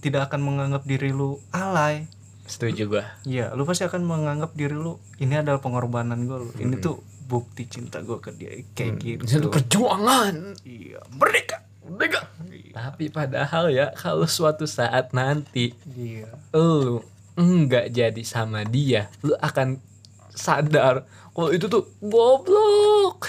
tidak 0.00 0.32
akan 0.32 0.40
menganggap 0.40 0.88
diri 0.88 1.12
lu 1.12 1.36
alay 1.52 2.08
Setuju 2.46 2.82
gua. 2.86 3.04
Iya, 3.22 3.52
lu 3.52 3.66
pasti 3.66 3.82
akan 3.82 4.06
menganggap 4.06 4.54
diri 4.54 4.72
lu 4.72 4.96
ini 5.18 5.34
adalah 5.34 5.58
pengorbanan 5.58 6.24
gue 6.24 6.38
lu. 6.38 6.50
Ini 6.54 6.78
tuh 6.78 7.02
bukti 7.26 7.66
cinta 7.66 7.98
gue 8.00 8.22
ke 8.22 8.30
dia 8.32 8.54
kayak 8.72 9.02
Itu 9.02 9.26
gitu. 9.26 9.50
perjuangan. 9.50 10.54
Iya, 10.62 11.02
merdeka. 11.10 11.58
Merdeka. 11.82 12.30
Tapi 12.70 13.10
padahal 13.10 13.70
ya 13.70 13.90
kalau 13.92 14.26
suatu 14.26 14.62
saat 14.64 15.10
nanti 15.10 15.74
Iya. 15.92 16.30
lu 16.54 17.02
enggak 17.34 17.90
jadi 17.90 18.22
sama 18.22 18.62
dia, 18.62 19.10
lu 19.20 19.34
akan 19.36 19.82
sadar 20.30 21.04
kalau 21.32 21.50
itu 21.50 21.66
tuh 21.66 21.84
goblok. 22.00 23.26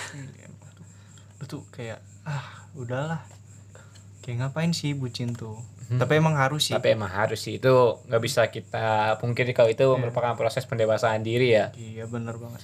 Lu 1.38 1.46
tuh 1.46 1.66
kayak 1.74 2.00
ah, 2.24 2.70
udahlah. 2.74 3.26
Kayak 4.22 4.48
ngapain 4.48 4.72
sih 4.72 4.92
bucin 4.92 5.32
tuh? 5.34 5.58
Tapi 5.88 6.20
emang 6.20 6.36
harus 6.36 6.68
sih. 6.68 6.76
Tapi 6.76 6.92
emang 7.00 7.08
harus 7.08 7.40
sih 7.40 7.64
itu 7.64 7.72
nggak 8.12 8.22
bisa 8.24 8.52
kita 8.52 9.16
pungkiri 9.24 9.56
kalau 9.56 9.72
itu 9.72 9.88
merupakan 9.96 10.36
proses 10.36 10.68
pendewasaan 10.68 11.24
diri 11.24 11.56
ya. 11.56 11.72
Iya, 11.80 12.12
bener 12.12 12.36
banget. 12.36 12.60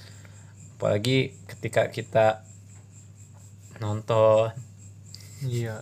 Apalagi 0.76 1.32
ketika 1.48 1.88
kita 1.88 2.44
nonton 3.80 4.52
Iya. 5.44 5.80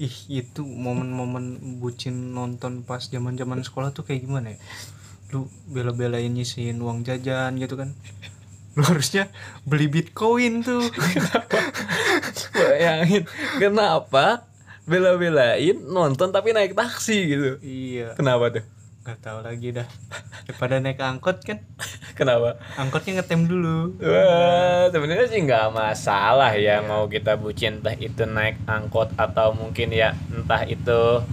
Ih, 0.00 0.16
itu 0.30 0.64
momen-momen 0.64 1.78
bucin 1.78 2.32
nonton 2.34 2.82
pas 2.82 3.04
zaman-zaman 3.04 3.60
sekolah 3.62 3.94
tuh 3.94 4.02
kayak 4.02 4.26
gimana 4.26 4.56
ya? 4.56 4.58
Lu 5.30 5.46
bela-belain 5.70 6.30
nyisihin 6.30 6.82
uang 6.82 7.06
jajan 7.06 7.58
gitu 7.60 7.78
kan. 7.78 7.94
Lu 8.74 8.82
harusnya 8.86 9.30
beli 9.66 9.86
Bitcoin 9.86 10.66
tuh. 10.66 10.82
bayangin 12.54 13.24
kenapa 13.58 14.49
bela-belain 14.90 15.78
nonton 15.86 16.34
tapi 16.34 16.50
naik 16.50 16.74
taksi 16.74 17.18
gitu. 17.30 17.50
iya. 17.62 18.18
Kenapa 18.18 18.50
tuh? 18.50 18.64
Gak 19.00 19.22
tahu 19.22 19.40
lagi 19.40 19.72
dah. 19.72 19.86
Daripada 20.44 20.76
naik 20.82 20.98
angkot 21.00 21.40
kan, 21.40 21.62
Kenapa? 22.18 22.60
angkotnya 22.76 23.22
ngetem 23.22 23.48
dulu. 23.48 23.96
Wah, 24.02 24.90
sebenarnya 24.92 25.26
sih 25.30 25.40
nggak 25.40 25.72
masalah 25.72 26.52
ya 26.58 26.84
mau 26.84 27.08
kita 27.08 27.38
bucin 27.38 27.80
entah 27.80 27.96
itu 27.96 28.28
naik 28.28 28.60
angkot 28.68 29.08
atau 29.16 29.56
mungkin 29.56 29.94
ya 29.94 30.12
entah 30.28 30.68
itu 30.68 31.24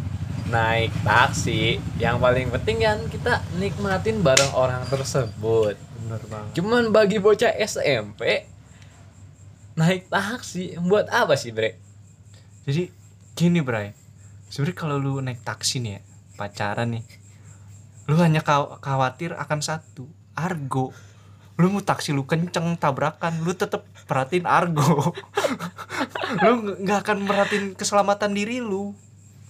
naik 0.47 0.95
taksi. 1.03 1.81
Yang 1.99 2.15
paling 2.23 2.47
penting 2.55 2.77
kan 2.87 2.97
kita 3.11 3.43
nikmatin 3.59 4.23
bareng 4.23 4.53
orang 4.55 4.87
tersebut. 4.87 5.75
Bener 5.75 6.21
banget. 6.31 6.51
Cuman 6.55 6.95
bagi 6.95 7.19
bocah 7.19 7.51
SMP 7.57 8.47
naik 9.75 10.07
taksi 10.07 10.79
buat 10.79 11.11
apa 11.11 11.35
sih, 11.35 11.51
Bre? 11.51 11.75
Jadi 12.63 12.89
gini, 13.37 13.61
Bray. 13.61 13.93
Sebenarnya 14.49 14.75
kalau 14.75 14.97
lu 14.97 15.21
naik 15.21 15.45
taksi 15.45 15.77
nih 15.77 15.91
ya, 15.93 16.01
pacaran 16.33 16.89
nih. 16.89 17.03
Lu 18.09 18.17
hanya 18.17 18.41
khaw- 18.41 18.81
khawatir 18.81 19.37
akan 19.37 19.61
satu, 19.61 20.09
argo. 20.33 20.89
Lu 21.57 21.69
mau 21.69 21.81
taksi 21.81 22.13
lu 22.13 22.25
kenceng 22.25 22.77
tabrakan, 22.77 23.45
lu 23.45 23.53
tetep 23.53 23.85
perhatiin 24.09 24.49
argo. 24.49 24.81
lu 26.43 26.51
nggak- 26.63 26.79
nggak 26.81 26.99
akan 27.05 27.17
merhatiin 27.21 27.65
keselamatan 27.77 28.33
diri 28.33 28.57
lu. 28.57 28.97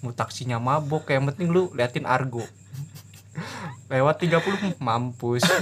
Mau 0.03 0.11
taksinya 0.11 0.59
mabok, 0.59 1.07
yang 1.07 1.23
penting 1.25 1.47
lu 1.47 1.71
liatin 1.71 2.03
argo. 2.03 2.43
Lewat 3.91 4.19
30 4.19 4.75
mampus. 4.83 5.47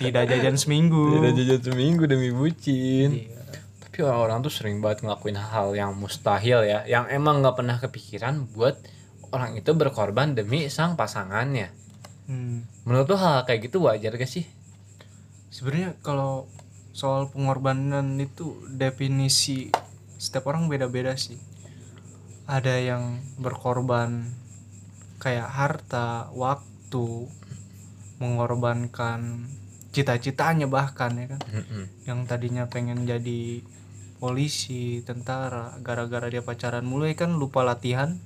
Tidak 0.00 0.24
jajan 0.24 0.56
seminggu. 0.56 1.18
Tidak 1.18 1.32
jajan 1.34 1.62
seminggu 1.62 2.06
demi 2.06 2.30
bucin. 2.30 3.10
Iya. 3.12 3.41
Tapi 3.92 4.08
orang-orang 4.08 4.40
tuh 4.40 4.48
sering 4.48 4.80
banget 4.80 5.04
ngelakuin 5.04 5.36
hal 5.36 5.76
yang 5.76 5.92
mustahil 5.92 6.64
ya, 6.64 6.88
yang 6.88 7.12
emang 7.12 7.44
nggak 7.44 7.60
pernah 7.60 7.76
kepikiran 7.76 8.48
buat 8.56 8.80
orang 9.36 9.60
itu 9.60 9.68
berkorban 9.76 10.32
demi 10.32 10.72
sang 10.72 10.96
pasangannya. 10.96 11.68
Hmm. 12.24 12.64
Menurut 12.88 13.04
tuh 13.04 13.20
hal 13.20 13.44
kayak 13.44 13.68
gitu 13.68 13.84
wajar 13.84 14.16
gak 14.16 14.32
sih? 14.32 14.48
sebenarnya 15.52 16.00
kalau 16.00 16.48
soal 16.96 17.28
pengorbanan 17.28 18.16
itu 18.16 18.56
definisi 18.72 19.68
setiap 20.16 20.48
orang 20.48 20.72
beda-beda 20.72 21.12
sih 21.12 21.36
ada 22.48 22.80
yang 22.80 23.20
berkorban 23.36 24.32
kayak 25.20 25.52
harta 25.52 26.32
waktu 26.32 27.28
mengorbankan 28.16 29.44
cita-citanya 29.92 30.64
bahkan 30.72 31.12
ya 31.20 31.26
kan 31.36 31.40
yang 32.08 32.24
tadinya 32.24 32.64
pengen 32.64 33.04
jadi 33.04 33.60
polisi 34.22 35.02
tentara 35.02 35.74
gara-gara 35.82 36.30
dia 36.30 36.46
pacaran 36.46 36.86
mulai 36.86 37.18
kan 37.18 37.34
lupa 37.34 37.66
latihan 37.66 38.22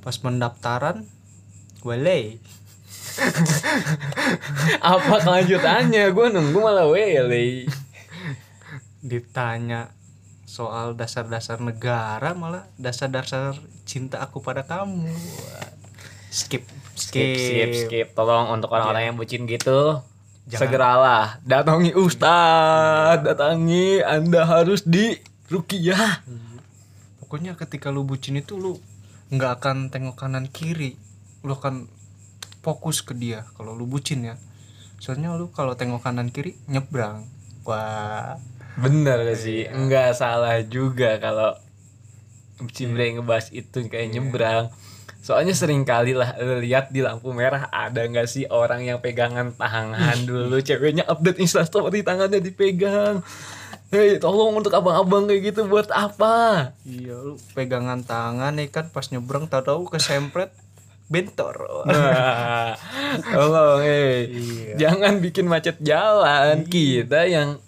pas 0.00 0.16
pendaftaran 0.16 1.04
wale 1.84 2.40
Apa 4.80 5.20
kelanjutannya? 5.20 6.12
Gue 6.16 6.32
nunggu 6.32 6.58
malah 6.64 6.88
wele. 6.88 7.68
ditanya 9.02 9.90
soal 10.46 10.94
dasar-dasar 10.94 11.58
negara 11.58 12.32
malah 12.38 12.70
dasar-dasar 12.78 13.58
cinta 13.82 14.22
aku 14.22 14.38
pada 14.38 14.62
kamu 14.62 15.10
Wah. 15.10 15.68
skip 16.30 16.62
Skip, 16.92 17.34
skip, 17.36 17.70
skip. 17.74 18.06
Tolong 18.12 18.52
untuk 18.52 18.68
orang-orang 18.70 19.10
yang 19.10 19.16
bucin 19.16 19.48
gitu, 19.48 20.04
Jangan. 20.46 20.60
segeralah. 20.66 21.26
Datangi 21.46 21.92
Ustadz, 21.94 23.22
datangi. 23.22 24.02
Anda 24.02 24.42
harus 24.44 24.82
di 24.82 25.14
rukiah. 25.48 26.24
pokoknya 27.22 27.56
ketika 27.56 27.88
lu 27.88 28.04
bucin 28.04 28.36
itu 28.36 28.60
lu 28.60 28.76
nggak 29.32 29.52
akan 29.62 29.76
tengok 29.88 30.18
kanan 30.18 30.50
kiri. 30.50 30.98
Lu 31.46 31.56
akan 31.56 31.88
fokus 32.62 33.00
ke 33.00 33.14
dia 33.14 33.48
kalau 33.56 33.72
lu 33.72 33.86
bucin 33.86 34.26
ya. 34.26 34.34
Soalnya 35.02 35.34
lu 35.34 35.48
kalau 35.50 35.74
tengok 35.78 36.02
kanan 36.02 36.28
kiri 36.28 36.58
nyebrang. 36.68 37.26
Wah. 37.64 38.38
Bener 38.72 39.28
gak 39.28 39.36
sih? 39.36 39.68
Nggak 39.68 40.16
salah 40.16 40.64
juga 40.64 41.20
kalau 41.20 41.52
Cibre 42.72 43.10
ngebahas 43.10 43.50
itu 43.50 43.90
kayak 43.90 44.14
nyebrang 44.14 44.70
soalnya 45.22 45.54
sering 45.54 45.86
kali 45.86 46.12
lah 46.12 46.34
lihat 46.58 46.90
di 46.90 46.98
lampu 46.98 47.30
merah 47.30 47.70
ada 47.70 48.02
nggak 48.02 48.26
sih 48.26 48.44
orang 48.44 48.82
yang 48.82 48.98
pegangan 48.98 49.54
tangan 49.54 50.18
dulu? 50.28 50.58
Ceweknya 50.58 51.06
update 51.06 51.38
instastory 51.38 52.02
tangannya 52.02 52.42
dipegang. 52.42 53.22
Hei 53.88 54.16
tolong 54.16 54.56
untuk 54.56 54.72
abang-abang 54.72 55.28
kayak 55.28 55.52
gitu 55.52 55.68
buat 55.68 55.86
apa? 55.88 56.72
Iya 56.82 57.14
lu 57.14 57.34
pegangan 57.52 58.02
tangan 58.02 58.56
nih 58.56 58.66
kan 58.66 58.88
pas 58.88 59.06
nyebrang 59.08 59.46
tahu-tahu 59.46 59.86
kesempret 59.86 60.50
bentor. 61.06 61.84
Nah, 61.84 62.72
tolong 63.36 63.84
eh 63.84 64.26
Iya. 64.26 64.74
jangan 64.80 65.20
bikin 65.20 65.44
macet 65.44 65.76
jalan. 65.78 66.64
Kita 66.64 67.28
yang 67.28 67.60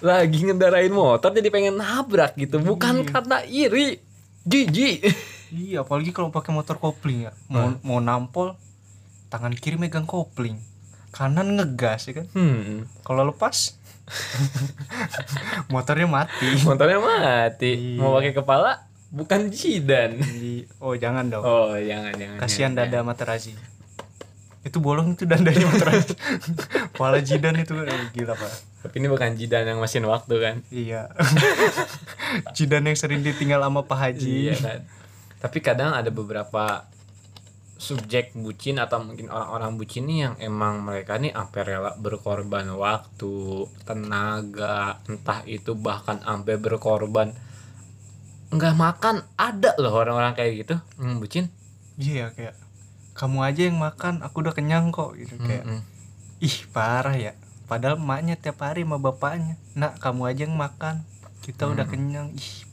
lagi 0.00 0.38
ngendarain 0.46 0.88
motor 0.88 1.28
jadi 1.28 1.50
pengen 1.50 1.76
nabrak 1.76 2.38
gitu. 2.38 2.56
Bukan 2.56 3.04
karena 3.04 3.42
iri. 3.44 3.98
Jijik 4.40 5.04
iya 5.50 5.82
apalagi 5.82 6.14
kalau 6.14 6.30
pakai 6.30 6.54
motor 6.54 6.78
kopling 6.78 7.28
ya. 7.28 7.32
Mau 7.50 7.76
mau 7.82 7.98
nampol 7.98 8.54
tangan 9.30 9.54
kiri 9.54 9.76
megang 9.76 10.06
kopling. 10.06 10.58
Kanan 11.10 11.58
ngegas 11.58 12.06
ya 12.10 12.22
kan? 12.22 12.26
Hmm. 12.34 12.86
Kalau 13.02 13.26
lepas 13.26 13.74
motornya 15.74 16.06
mati. 16.06 16.48
Motornya 16.62 16.98
mati. 16.98 17.98
Mau 17.98 18.14
pakai 18.14 18.32
kepala 18.34 18.82
bukan 19.10 19.50
jidan. 19.50 20.18
Di- 20.18 20.66
oh 20.78 20.94
jangan 20.94 21.26
dong. 21.26 21.42
Oh 21.42 21.74
jangan 21.74 22.14
jangan 22.14 22.38
kasihan 22.38 22.72
jangan. 22.74 22.90
dada 22.90 23.06
Materazi 23.06 23.54
itu 24.60 24.76
bolong 24.76 25.16
itu 25.16 25.24
dandanya 25.24 25.72
Materazi 25.72 26.12
kepala 26.92 27.24
jidan 27.24 27.56
itu 27.56 27.72
eh, 27.80 28.12
gila 28.12 28.36
pak. 28.36 28.52
Tapi 28.84 28.94
ini 29.00 29.08
bukan 29.08 29.32
jidan 29.32 29.64
yang 29.64 29.80
mesin 29.80 30.04
waktu 30.04 30.34
kan? 30.36 30.56
Iya. 30.68 31.08
Jidan 32.56 32.84
yang 32.88 32.96
sering 32.96 33.20
ditinggal 33.20 33.60
sama 33.60 33.84
Pak 33.84 33.98
Haji. 33.98 34.52
Iya 34.52 34.54
kan 34.56 34.80
tapi 35.40 35.64
kadang 35.64 35.96
ada 35.96 36.12
beberapa 36.12 36.84
subjek 37.80 38.36
bucin 38.36 38.76
atau 38.76 39.00
mungkin 39.00 39.32
orang-orang 39.32 39.80
bucin 39.80 40.04
nih 40.04 40.28
yang 40.28 40.34
emang 40.36 40.84
mereka 40.84 41.16
nih 41.16 41.32
sampai 41.32 41.60
rela 41.64 41.96
berkorban 41.96 42.68
waktu 42.76 43.64
tenaga 43.88 45.00
entah 45.08 45.40
itu 45.48 45.72
bahkan 45.72 46.20
sampai 46.20 46.60
berkorban 46.60 47.32
nggak 48.52 48.76
makan. 48.76 49.24
Ada 49.40 49.80
loh 49.80 49.96
orang-orang 49.96 50.36
kayak 50.36 50.52
gitu 50.60 50.76
hmm, 51.00 51.24
bucin. 51.24 51.48
Iya 51.96 52.36
kayak 52.36 52.52
kamu 53.16 53.38
aja 53.48 53.62
yang 53.72 53.80
makan 53.80 54.20
aku 54.20 54.44
udah 54.44 54.52
kenyang 54.52 54.92
kok 54.92 55.16
gitu. 55.16 55.40
Kayak 55.40 55.64
Mm-mm. 55.64 55.80
ih 56.44 56.56
parah 56.76 57.16
ya. 57.16 57.32
Padahal 57.64 57.96
emaknya 57.96 58.36
tiap 58.36 58.60
hari 58.60 58.84
sama 58.84 59.00
bapaknya 59.00 59.56
nak 59.72 59.96
kamu 60.04 60.28
aja 60.28 60.40
yang 60.44 60.52
makan. 60.60 61.00
Kita 61.40 61.64
udah 61.64 61.88
kenyang. 61.88 62.36
Ih 62.36 62.68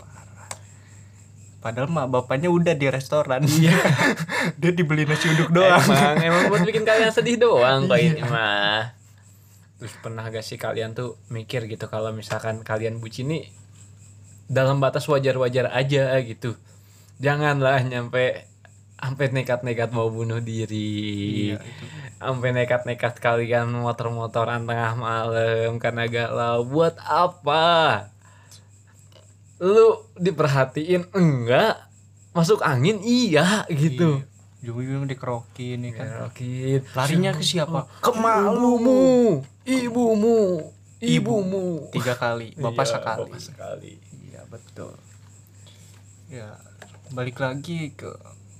padahal 1.67 1.91
mak 1.91 2.07
bapaknya 2.07 2.47
udah 2.47 2.71
di 2.79 2.87
restoran. 2.87 3.43
Iya. 3.43 3.75
Dia 4.63 4.71
dibeli 4.71 5.03
nasi 5.03 5.27
uduk 5.27 5.51
doang. 5.51 5.83
Emang 5.83 6.15
emang 6.23 6.43
buat 6.47 6.63
bikin 6.63 6.87
kalian 6.87 7.11
sedih 7.11 7.35
doang 7.35 7.91
kok 7.91 7.99
ini 7.99 8.23
mah. 8.23 8.95
Terus 9.77 9.93
pernah 9.99 10.23
gak 10.31 10.47
sih 10.47 10.55
kalian 10.55 10.95
tuh 10.95 11.19
mikir 11.27 11.67
gitu 11.67 11.91
kalau 11.91 12.15
misalkan 12.15 12.63
kalian 12.63 13.03
bucin 13.03 13.29
nih 13.29 13.51
dalam 14.47 14.79
batas 14.79 15.03
wajar-wajar 15.11 15.67
aja 15.75 16.15
gitu. 16.23 16.55
Janganlah 17.19 17.83
nyampe 17.83 18.47
sampai 18.95 19.27
nekat-nekat 19.35 19.91
mau 19.91 20.07
bunuh 20.07 20.39
diri. 20.39 21.51
Iya, 21.51 21.59
sampai 22.17 22.49
nekat-nekat 22.55 23.19
kalian 23.19 23.75
motor-motoran 23.75 24.63
tengah 24.63 24.95
malam 24.95 25.75
karena 25.83 26.07
galau. 26.07 26.63
Buat 26.63 26.95
apa 27.03 28.07
lu 29.57 29.87
diperhatiin 30.15 31.09
enggak 31.11 31.81
masuk 32.31 32.61
angin 32.61 33.01
iya 33.01 33.65
gitu. 33.67 34.21
Ujung-ujung 34.61 35.05
dikerokin 35.05 35.85
ya 35.85 35.91
kan. 35.93 36.07
Larinya 36.93 37.31
ke 37.31 37.41
siapa? 37.41 37.89
Ke 37.97 38.09
malumu, 38.13 39.41
ibumu, 39.65 40.69
ibumu. 40.97 41.89
tiga 41.89 42.13
kali 42.13 42.53
bapak 42.61 42.85
Iya, 42.85 42.93
sekali. 42.97 43.21
Bapak 43.25 43.41
sekali. 43.41 43.93
iya 44.23 44.41
betul. 44.45 44.93
Ya 46.27 46.57
balik 47.09 47.39
lagi 47.39 47.95
ke 47.95 48.11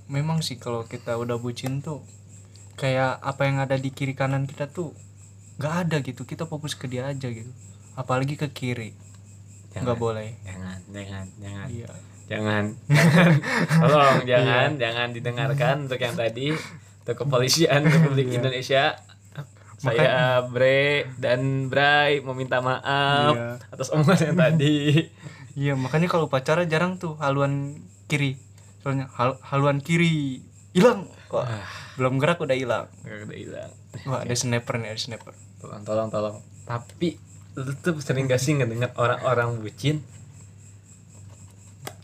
memang 0.07 0.39
sih 0.39 0.55
kalau 0.55 0.87
kita 0.87 1.19
udah 1.19 1.35
bucin 1.37 1.83
tuh 1.83 1.99
kayak 2.77 3.19
apa 3.19 3.43
yang 3.45 3.57
ada 3.59 3.75
di 3.75 3.89
kiri 3.91 4.13
kanan 4.13 4.47
kita 4.47 4.69
tuh 4.69 4.93
nggak 5.57 5.73
ada 5.85 5.97
gitu. 6.01 6.25
Kita 6.25 6.45
fokus 6.45 6.73
ke 6.73 6.85
dia 6.85 7.05
aja 7.05 7.29
gitu. 7.29 7.49
Apalagi 7.93 8.37
ke 8.37 8.49
kiri 8.49 8.93
nggak 9.79 9.97
boleh 9.97 10.29
Jangan, 10.41 10.77
jangan, 10.89 11.25
jangan. 11.37 11.67
iya 11.67 11.87
Jangan. 12.27 12.63
jangan. 12.83 13.29
Tolong 13.81 14.17
jangan, 14.23 14.69
jangan 14.75 15.07
didengarkan 15.09 15.75
untuk 15.85 15.95
yang 15.97 16.13
tadi 16.13 16.51
untuk 16.51 17.15
kepolisian 17.17 17.81
Republik 17.81 18.27
Indonesia. 18.37 18.99
Saya 19.77 20.41
Bre 20.43 21.05
dan 21.15 21.67
Bray 21.67 22.19
meminta 22.19 22.57
maaf 22.59 23.31
Iya. 23.31 23.61
atas 23.69 23.87
omongan 23.89 24.19
yang 24.25 24.37
tadi. 24.39 24.77
iya 25.55 25.73
makanya 25.73 26.05
kalau 26.07 26.25
pacaran 26.25 26.65
jarang 26.65 26.97
tuh 26.97 27.13
haluan 27.15 27.77
kiri 28.05 28.41
soalnya 28.79 29.05
hal- 29.11 29.37
haluan 29.43 29.77
kiri 29.77 30.41
hilang 30.71 31.05
Wah, 31.27 31.49
belum 31.93 32.17
gerak 32.17 32.37
udah 32.37 32.53
hilang 32.53 32.85
Udah 33.01 33.33
hilang. 33.33 33.71
wah 34.03 34.21
ada 34.21 34.31
sniper 34.31 34.77
nih 34.77 34.91
ada 34.91 34.99
sniper 34.99 35.33
tolong 35.57 35.81
tolong 35.81 36.07
tolong 36.07 36.35
tapi 36.63 37.17
lu 37.57 37.73
tuh 37.81 37.97
sering 37.97 38.29
gak 38.29 38.37
sih 38.37 38.53
ngedengar 38.53 38.93
orang-orang 38.93 39.57
bucin? 39.57 40.05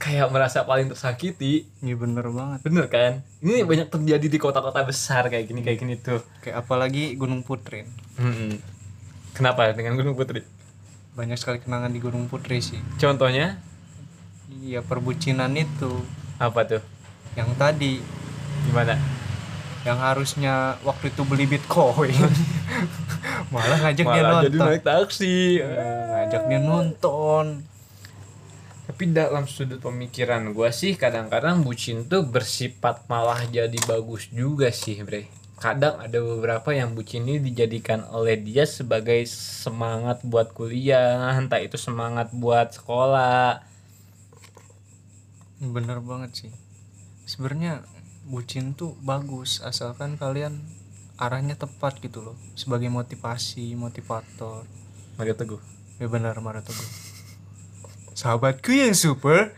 Kayak 0.01 0.33
merasa 0.33 0.65
paling 0.65 0.89
tersakiti. 0.89 1.69
Iya 1.79 1.95
bener 1.95 2.27
banget. 2.33 2.59
Bener 2.65 2.85
kan? 2.89 3.21
Ini 3.39 3.63
banyak 3.63 3.87
terjadi 3.87 4.27
di 4.27 4.39
kota-kota 4.41 4.81
besar 4.83 5.29
kayak 5.29 5.45
gini 5.45 5.61
kayak 5.61 5.77
gini 5.79 5.95
tuh. 6.01 6.25
Kayak 6.41 6.65
apalagi 6.65 7.13
Gunung 7.15 7.45
Putri. 7.45 7.85
Mm-mm. 8.17 8.59
kenapa 9.37 9.71
dengan 9.71 9.95
Gunung 9.95 10.17
Putri? 10.17 10.43
Banyak 11.13 11.37
sekali 11.37 11.61
kenangan 11.61 11.93
di 11.93 12.01
Gunung 12.01 12.27
Putri 12.27 12.59
sih. 12.59 12.81
Contohnya? 12.97 13.61
Iya 14.49 14.83
perbucinan 14.83 15.53
itu. 15.55 16.03
Apa 16.41 16.65
tuh? 16.67 16.83
Yang 17.37 17.49
tadi. 17.55 17.93
Gimana 18.67 19.22
yang 19.83 19.99
harusnya 19.99 20.79
waktu 20.87 21.11
itu 21.11 21.21
beli 21.27 21.45
bitcoin. 21.47 22.15
Malah 23.53 23.77
ngajak 23.85 24.05
dia 24.07 24.23
malah 24.23 24.41
jadi 24.41 24.57
nonton. 24.57 24.69
naik 24.71 24.83
taksi. 24.83 25.37
Eh, 25.61 26.03
ngajak 26.09 26.43
dia 26.49 26.59
nonton. 26.63 27.45
Tapi 28.83 29.03
dalam 29.15 29.47
sudut 29.47 29.79
pemikiran 29.79 30.51
gua 30.51 30.73
sih 30.73 30.97
kadang-kadang 30.97 31.63
bucin 31.63 32.03
tuh 32.09 32.25
bersifat 32.25 33.07
malah 33.07 33.45
jadi 33.47 33.77
bagus 33.85 34.27
juga 34.33 34.73
sih 34.73 34.99
bre. 35.05 35.29
Kadang 35.61 36.01
ada 36.03 36.19
beberapa 36.19 36.75
yang 36.75 36.91
bucin 36.91 37.23
ini 37.23 37.39
dijadikan 37.39 38.03
oleh 38.11 38.35
dia 38.35 38.67
sebagai 38.67 39.23
semangat 39.29 40.19
buat 40.25 40.51
kuliah 40.51 41.31
entah 41.39 41.63
itu 41.63 41.79
semangat 41.79 42.33
buat 42.35 42.75
sekolah. 42.75 43.63
Bener 45.63 46.03
banget 46.03 46.31
sih. 46.35 46.51
Sebenarnya 47.23 47.87
bucin 48.23 48.71
tuh 48.73 48.95
bagus 49.03 49.59
asalkan 49.59 50.15
kalian 50.15 50.63
arahnya 51.19 51.53
tepat 51.53 51.99
gitu 52.01 52.23
loh 52.23 52.36
sebagai 52.57 52.89
motivasi 52.89 53.75
motivator. 53.77 54.65
Mario 55.13 55.38
Teguh. 55.38 55.62
Ya 56.01 56.09
benar 56.09 56.39
Mario 56.41 56.65
Teguh. 56.65 56.89
Sahabatku 58.17 58.73
yang 58.73 58.97
super. 58.97 59.53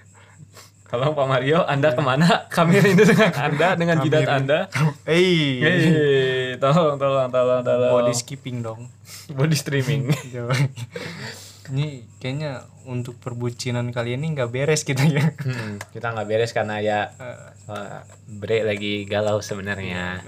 Kalau 0.85 1.17
Pak 1.17 1.27
Mario 1.27 1.65
Anda 1.65 1.97
ke 1.97 2.01
mana? 2.03 2.45
Kami 2.47 2.77
rindu 2.77 3.03
dengan 3.07 3.31
Anda 3.49 3.67
dengan 3.73 3.95
jidat 4.05 4.21
rindu. 4.21 4.35
Anda. 4.37 4.59
Hey. 5.07 5.59
Hei, 5.63 6.61
tolong 6.61 7.01
tolong 7.01 7.27
tolong 7.33 7.61
tolong. 7.65 7.91
Body 7.99 8.13
skipping 8.13 8.61
dong. 8.61 8.91
Body 9.33 9.57
streaming 9.57 10.11
ini 11.73 12.05
kayaknya 12.21 12.67
untuk 12.85 13.17
perbucinan 13.17 13.89
kalian 13.89 14.21
ini 14.21 14.37
nggak 14.37 14.51
beres 14.53 14.85
kita 14.85 15.01
ya 15.05 15.33
Hmm, 15.41 15.81
kita 15.89 16.13
nggak 16.13 16.27
beres 16.29 16.51
karena 16.53 16.77
ya 16.83 16.99
Eh, 17.17 17.71
uh, 17.71 18.01
Bre 18.29 18.61
lagi 18.61 19.05
galau 19.09 19.41
sebenarnya 19.41 20.21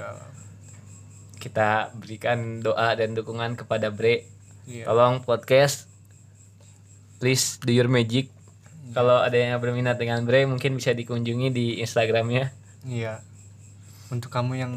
kita 1.38 1.94
berikan 1.96 2.60
doa 2.60 2.92
dan 2.98 3.14
dukungan 3.14 3.56
kepada 3.56 3.94
Bre. 3.94 4.26
Iya. 4.68 4.90
Tolong 4.90 5.24
podcast, 5.24 5.88
please 7.22 7.62
do 7.64 7.72
your 7.72 7.88
magic. 7.88 8.28
Kalau 8.92 9.22
ada 9.22 9.38
yang 9.38 9.56
berminat 9.62 9.96
dengan 10.02 10.26
Bre, 10.28 10.44
mungkin 10.44 10.76
bisa 10.76 10.92
dikunjungi 10.92 11.48
di 11.54 11.66
Instagramnya. 11.80 12.52
Iya. 12.84 13.24
Untuk 14.12 14.34
kamu 14.34 14.60
yang 14.60 14.74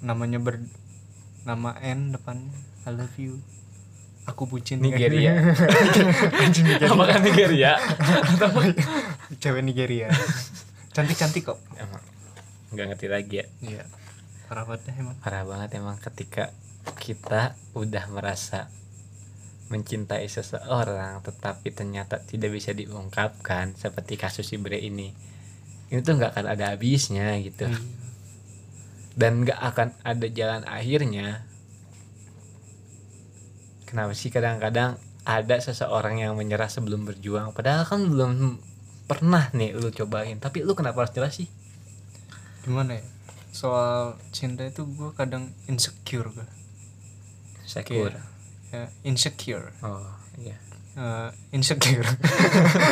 namanya 0.00 0.40
ber 0.40 0.62
nama 1.44 1.76
N 1.84 2.14
depan 2.14 2.48
I 2.86 2.90
love 2.94 3.16
you. 3.20 3.42
Aku 4.26 4.50
bucin. 4.50 4.82
Nigeria. 4.82 5.38
Anjing 6.42 6.66
Nigeria. 6.66 6.92
apakah 6.92 7.18
Nigeria? 7.22 7.72
Atau 7.78 8.50
cewek 9.42 9.62
Nigeria. 9.62 10.10
Cantik 10.90 11.16
cantik 11.16 11.46
kok. 11.46 11.58
Emang. 11.78 12.02
Nggak 12.74 12.86
ngerti 12.94 13.06
lagi 13.06 13.34
ya. 13.40 13.46
Iya. 13.62 13.82
Parah 14.46 14.66
banget 14.66 14.94
emang. 14.98 15.16
Parah 15.22 15.42
banget 15.46 15.70
emang 15.78 15.96
ketika 15.98 16.50
kita 16.98 17.54
udah 17.74 18.04
merasa 18.10 18.70
mencintai 19.66 20.22
seseorang 20.30 21.26
tetapi 21.26 21.74
ternyata 21.74 22.22
tidak 22.22 22.54
bisa 22.54 22.70
diungkapkan 22.70 23.74
seperti 23.74 24.14
kasus 24.14 24.46
si 24.46 24.58
Bre 24.62 24.78
ini. 24.78 25.10
Ini 25.90 26.02
tuh 26.02 26.18
nggak 26.18 26.38
akan 26.38 26.46
ada 26.46 26.74
habisnya 26.74 27.34
gitu. 27.42 27.66
Iya. 27.66 27.78
dan 29.16 29.48
nggak 29.48 29.56
akan 29.56 29.88
ada 30.04 30.26
jalan 30.28 30.62
akhirnya 30.68 31.40
kenapa 33.86 34.12
sih 34.12 34.28
kadang-kadang 34.34 34.98
ada 35.26 35.56
seseorang 35.62 36.20
yang 36.20 36.34
menyerah 36.34 36.68
sebelum 36.68 37.06
berjuang? 37.06 37.54
Padahal 37.54 37.86
kan 37.86 38.02
belum 38.06 38.58
pernah 39.06 39.48
nih 39.54 39.72
lu 39.78 39.88
cobain. 39.94 40.42
Tapi 40.42 40.66
lu 40.66 40.74
kenapa 40.74 41.06
harus 41.06 41.14
nyerah 41.14 41.32
sih? 41.32 41.46
Gimana 42.66 42.98
ya? 42.98 43.04
Soal 43.54 44.18
cinta 44.34 44.66
itu 44.66 44.84
gue 44.84 45.14
kadang 45.16 45.54
insecure 45.70 46.28
gue 46.28 46.48
Secure 47.66 48.14
ya, 48.70 48.86
insecure. 49.02 49.74
Oh 49.82 50.06
iya. 50.38 50.54
Eh, 50.96 51.30
insecure. 51.54 52.06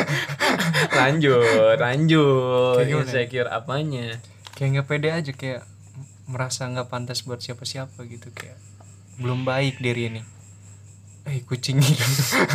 Lanjut 0.99 1.79
lanjut. 1.79 2.83
Kayak 2.83 2.91
ya? 2.91 3.01
insecure 3.07 3.49
apanya? 3.49 4.19
Kayak 4.59 4.69
nggak 4.75 4.87
pede 4.91 5.09
aja 5.15 5.33
kayak 5.33 5.63
merasa 6.27 6.67
nggak 6.67 6.89
pantas 6.89 7.23
buat 7.23 7.39
siapa-siapa 7.39 8.01
gitu 8.09 8.33
kayak 8.33 8.57
belum 9.21 9.47
baik 9.47 9.79
diri 9.79 10.11
ini 10.11 10.23
eh 11.25 11.41
kucing. 11.45 11.81
Ini 11.81 11.97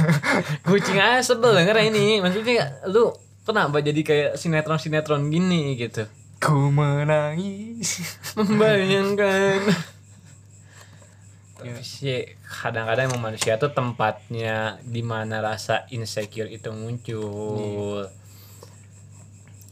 kucing 0.70 0.98
aja 1.02 1.26
sebel 1.26 1.58
denger 1.58 1.78
ini. 1.90 2.22
Maksudnya 2.22 2.86
lu 2.90 3.10
kenapa 3.42 3.82
jadi 3.82 4.02
kayak 4.06 4.32
sinetron 4.38 4.78
sinetron 4.78 5.34
gini 5.34 5.74
gitu? 5.74 6.06
Ku 6.38 6.70
menangis. 6.70 8.06
Membayangkan. 8.38 9.62
Ya. 9.70 9.78
tapi 11.60 11.84
sih 11.84 12.40
kadang-kadang 12.48 13.12
emang 13.12 13.36
manusia 13.36 13.60
tuh 13.60 13.76
tempatnya 13.76 14.80
di 14.80 15.04
mana 15.04 15.44
rasa 15.44 15.84
insecure 15.92 16.48
itu 16.48 16.72
muncul. 16.72 18.08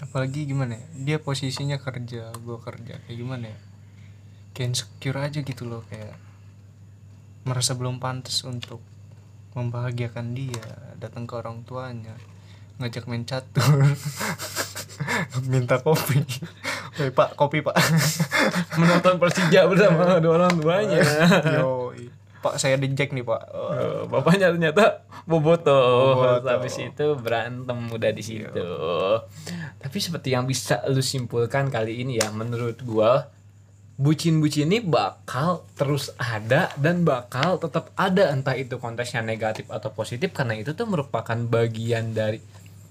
Apalagi 0.03 0.51
gimana 0.51 0.75
ya? 0.75 0.83
Dia 0.99 1.17
posisinya 1.23 1.79
kerja 1.79 2.35
gue 2.35 2.57
kerja. 2.59 2.99
Kayak 3.07 3.17
gimana 3.23 3.45
ya? 3.55 3.59
Kayak 4.51 4.67
insecure 4.75 5.19
aja 5.23 5.39
gitu 5.39 5.63
loh 5.63 5.87
kayak 5.87 6.26
merasa 7.47 7.73
belum 7.73 8.03
pantas 8.03 8.43
untuk 8.43 8.83
membahagiakan 9.55 10.35
dia 10.37 10.67
datang 11.01 11.25
ke 11.25 11.33
orang 11.33 11.65
tuanya 11.65 12.13
ngajak 12.77 13.09
main 13.09 13.25
catur 13.25 13.65
minta 15.51 15.81
kopi. 15.81 16.21
Woi 16.97 17.09
pak 17.13 17.37
kopi 17.37 17.61
pak. 17.61 17.73
Menonton 18.77 19.17
Persija 19.21 19.65
bersama 19.69 20.17
dua 20.21 20.45
orang 20.45 20.53
tuanya. 20.57 21.01
Yo 21.57 21.93
pak 22.37 22.61
saya 22.61 22.77
di 22.77 22.93
Jack 22.93 23.13
nih 23.13 23.25
pak. 23.25 23.41
Oh, 23.49 24.05
bapaknya 24.09 24.53
ternyata 24.53 25.05
boboto. 25.25 25.73
Boboto. 26.17 26.47
Habis 26.47 26.77
itu 26.81 27.05
berantem 27.17 27.77
udah 27.89 28.11
di 28.13 28.23
situ. 28.23 28.67
Tapi 29.77 29.97
seperti 29.97 30.33
yang 30.33 30.45
bisa 30.45 30.85
lu 30.89 31.01
simpulkan 31.01 31.69
kali 31.73 32.05
ini 32.05 32.21
ya 32.21 32.29
menurut 32.29 32.77
gua 32.85 33.29
bucin-bucin 33.97 34.69
ini 34.69 34.77
bakal 34.77 35.65
terus 35.73 36.13
ada 36.21 36.69
dan 36.77 37.01
bakal 37.01 37.57
tetap 37.57 37.89
ada 37.97 38.29
entah 38.29 38.53
itu 38.53 38.77
konteksnya 38.77 39.25
negatif 39.25 39.73
atau 39.73 39.89
positif 39.89 40.29
karena 40.37 40.53
itu 40.53 40.77
tuh 40.77 40.85
merupakan 40.85 41.33
bagian 41.33 42.13
dari 42.13 42.37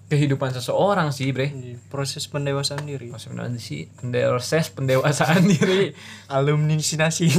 kehidupan 0.06 0.54
seseorang 0.54 1.10
sih, 1.10 1.34
Bre. 1.34 1.50
proses 1.90 2.30
pendewasaan 2.30 2.86
diri 2.86 3.10
Maksud 3.10 3.34
sebenarnya 3.34 3.58
sih 3.58 3.90
proses 3.98 4.70
pendewasaan 4.70 5.42
diri 5.54 5.90
alumni 6.30 6.78
sinasi 6.78 7.26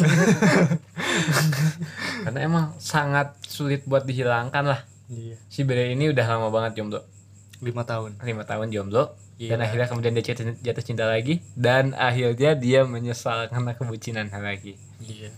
karena 2.27 2.39
emang 2.43 2.75
sangat 2.79 3.39
sulit 3.47 3.87
buat 3.87 4.03
dihilangkan 4.03 4.63
lah. 4.67 4.83
iya 5.07 5.39
Si 5.47 5.63
Bre 5.63 5.95
ini 5.95 6.11
udah 6.11 6.25
lama 6.27 6.51
banget 6.51 6.83
jomblo. 6.83 7.16
Lima 7.61 7.83
tahun. 7.83 8.21
Lima 8.21 8.43
tahun 8.45 8.69
jomblo. 8.69 9.17
Dan 9.37 9.61
Iya. 9.61 9.69
akhirnya 9.69 9.87
kemudian 9.89 10.13
dia 10.17 10.25
jatuh, 10.25 10.83
cinta 10.85 11.05
lagi. 11.05 11.45
Dan 11.53 11.93
akhirnya 11.93 12.57
dia 12.57 12.81
menyesal 12.89 13.49
karena 13.53 13.77
kebucinan 13.77 14.33
lagi. 14.33 14.77
Iya. 14.97 15.29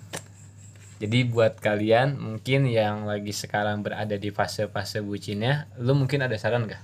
Jadi 1.00 1.20
buat 1.28 1.60
kalian 1.60 2.20
mungkin 2.20 2.68
yang 2.68 3.08
lagi 3.08 3.32
sekarang 3.32 3.84
berada 3.84 4.20
di 4.20 4.36
fase-fase 4.36 5.00
bucinnya 5.00 5.72
lu 5.80 5.96
mungkin 5.96 6.20
ada 6.24 6.36
saran 6.36 6.68
gak? 6.68 6.84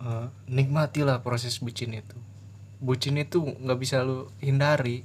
Eh, 0.00 0.26
nikmatilah 0.48 1.20
proses 1.20 1.60
bucin 1.60 1.92
itu. 1.92 2.16
Bucin 2.80 3.20
itu 3.20 3.44
nggak 3.44 3.78
bisa 3.80 4.00
lu 4.00 4.32
hindari. 4.40 5.04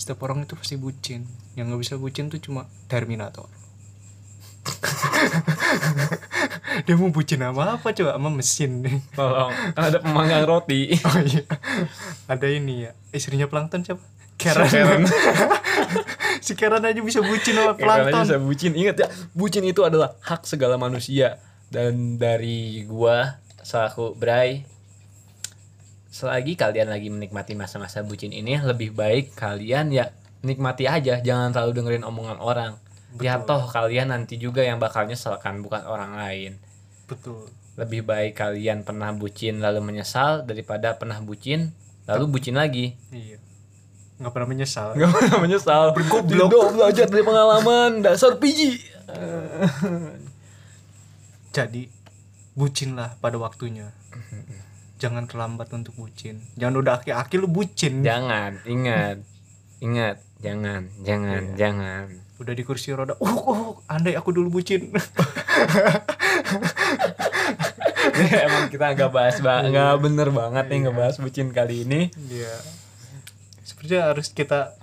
Setiap 0.00 0.24
orang 0.24 0.48
itu 0.48 0.56
pasti 0.56 0.80
bucin. 0.80 1.28
Yang 1.52 1.64
nggak 1.68 1.80
bisa 1.84 1.94
bucin 2.00 2.32
tuh 2.32 2.40
cuma 2.40 2.64
Terminator 2.88 3.44
dia 6.86 6.94
mau 6.98 7.10
bucin 7.12 7.40
sama 7.40 7.78
apa 7.78 7.88
coba? 7.92 8.10
Sama 8.16 8.28
mesin 8.32 8.82
nih. 8.82 8.98
Tolong 9.14 9.52
kan 9.74 9.82
ada 9.92 9.98
pemanggang 10.02 10.44
roti. 10.46 10.94
Oh 11.08 11.18
iya. 11.20 11.44
Ada 12.30 12.46
ini 12.48 12.88
ya. 12.88 12.90
Istrinya 13.12 13.46
plankton 13.46 13.84
siapa? 13.84 14.02
Karen. 14.40 14.68
Karen. 14.68 15.02
Si 16.44 16.58
Karen 16.58 16.82
aja 16.82 16.98
bisa 16.98 17.22
bucin 17.22 17.54
sama 17.54 17.78
plankton. 17.78 18.24
bisa 18.26 18.38
bucin. 18.40 18.72
Ingat 18.74 18.96
ya 18.98 19.06
bucin 19.36 19.62
itu 19.62 19.86
adalah 19.86 20.18
hak 20.24 20.42
segala 20.48 20.74
manusia. 20.80 21.38
Dan 21.72 22.18
dari 22.18 22.84
gua 22.84 23.38
selaku 23.62 24.18
Bray 24.18 24.66
selagi 26.12 26.60
kalian 26.60 26.92
lagi 26.92 27.08
menikmati 27.08 27.56
masa-masa 27.56 28.04
bucin 28.04 28.36
ini 28.36 28.60
lebih 28.60 28.92
baik 28.92 29.32
kalian 29.32 29.94
ya 29.94 30.12
nikmati 30.42 30.90
aja. 30.90 31.22
Jangan 31.22 31.54
terlalu 31.54 31.72
dengerin 31.78 32.04
omongan 32.04 32.42
orang 32.42 32.81
ya 33.20 33.42
toh 33.42 33.68
kalian 33.68 34.14
nanti 34.14 34.40
juga 34.40 34.64
yang 34.64 34.80
bakal 34.80 35.04
nyesel 35.04 35.36
kan 35.42 35.60
bukan 35.60 35.84
orang 35.84 36.16
lain. 36.16 36.52
Betul. 37.10 37.50
Lebih 37.76 38.04
baik 38.04 38.38
kalian 38.38 38.84
pernah 38.86 39.12
bucin 39.12 39.60
lalu 39.60 39.80
menyesal 39.82 40.44
daripada 40.44 40.96
pernah 40.96 41.18
bucin 41.20 41.74
lalu 42.08 42.38
bucin 42.38 42.56
lagi. 42.56 42.96
Iya. 43.12 43.36
Nggak 44.22 44.32
pernah 44.32 44.48
menyesal. 44.48 44.88
Gak 44.94 45.10
pernah 45.10 45.38
menyesal. 45.42 45.84
Bergoblok. 45.96 46.50
Belajar 46.78 47.06
dari 47.10 47.24
pengalaman 47.26 48.06
Dasar 48.06 48.38
piji 48.38 48.92
jadi 51.56 51.82
bucinlah 52.56 53.20
pada 53.20 53.36
waktunya. 53.36 53.92
Jangan 54.96 55.26
terlambat 55.26 55.68
untuk 55.74 55.98
bucin. 55.98 56.40
Jangan 56.54 56.74
udah 56.78 57.02
aki-aki 57.02 57.36
lu 57.36 57.50
bucin. 57.50 58.06
Jangan 58.06 58.62
Ingat. 58.64 59.20
Ingat 59.82 60.22
Jangan 60.38 60.86
Jangan 61.02 61.58
Jangan 61.58 62.21
udah 62.42 62.54
di 62.58 62.64
kursi 62.66 62.90
roda. 62.92 63.14
Uh, 63.22 63.30
uh 63.30 63.78
andai 63.86 64.18
aku 64.18 64.34
dulu 64.34 64.60
bucin. 64.60 64.90
Emang 68.44 68.68
kita 68.68 68.92
nggak 68.98 69.10
bahas 69.14 69.38
ba- 69.40 69.62
nggak 69.62 69.94
bener 70.02 70.28
banget 70.34 70.64
nih 70.68 70.78
ngebahas 70.86 71.16
bucin 71.22 71.54
kali 71.54 71.86
ini. 71.86 72.10
Iya. 72.28 72.54
Sepertinya 73.62 74.10
harus 74.10 74.28
kita 74.34 74.74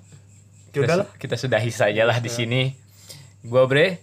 ya 0.71 0.85
udahlah. 0.87 1.07
kita 1.19 1.35
sudahi 1.35 1.69
saja 1.69 2.07
lah 2.07 2.17
di 2.23 2.31
sini. 2.31 2.71
Gua 3.43 3.67
bre. 3.67 3.99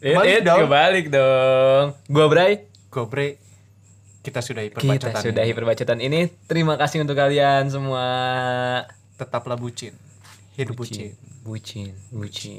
Eh, 0.00 0.16
Kebalik 0.16 0.32
eh, 0.32 0.40
dong. 0.40 0.58
kebalik 0.64 1.06
dong. 1.12 1.86
Gua 2.08 2.26
bray 2.32 2.64
gobre 2.90 3.38
kita 4.20 4.42
sudahi 4.42 4.68
kita 4.72 4.80
perbacotan 4.80 5.22
sudahi 5.22 5.52
ini. 5.52 6.08
ini. 6.08 6.20
Terima 6.48 6.74
kasih 6.80 7.04
untuk 7.04 7.14
kalian 7.14 7.68
semua. 7.68 8.04
Tetaplah 9.20 9.60
bucin 9.60 9.92
hidup 10.60 10.76
bucin 10.78 11.16
bucin 11.44 11.88
bucin 12.12 12.58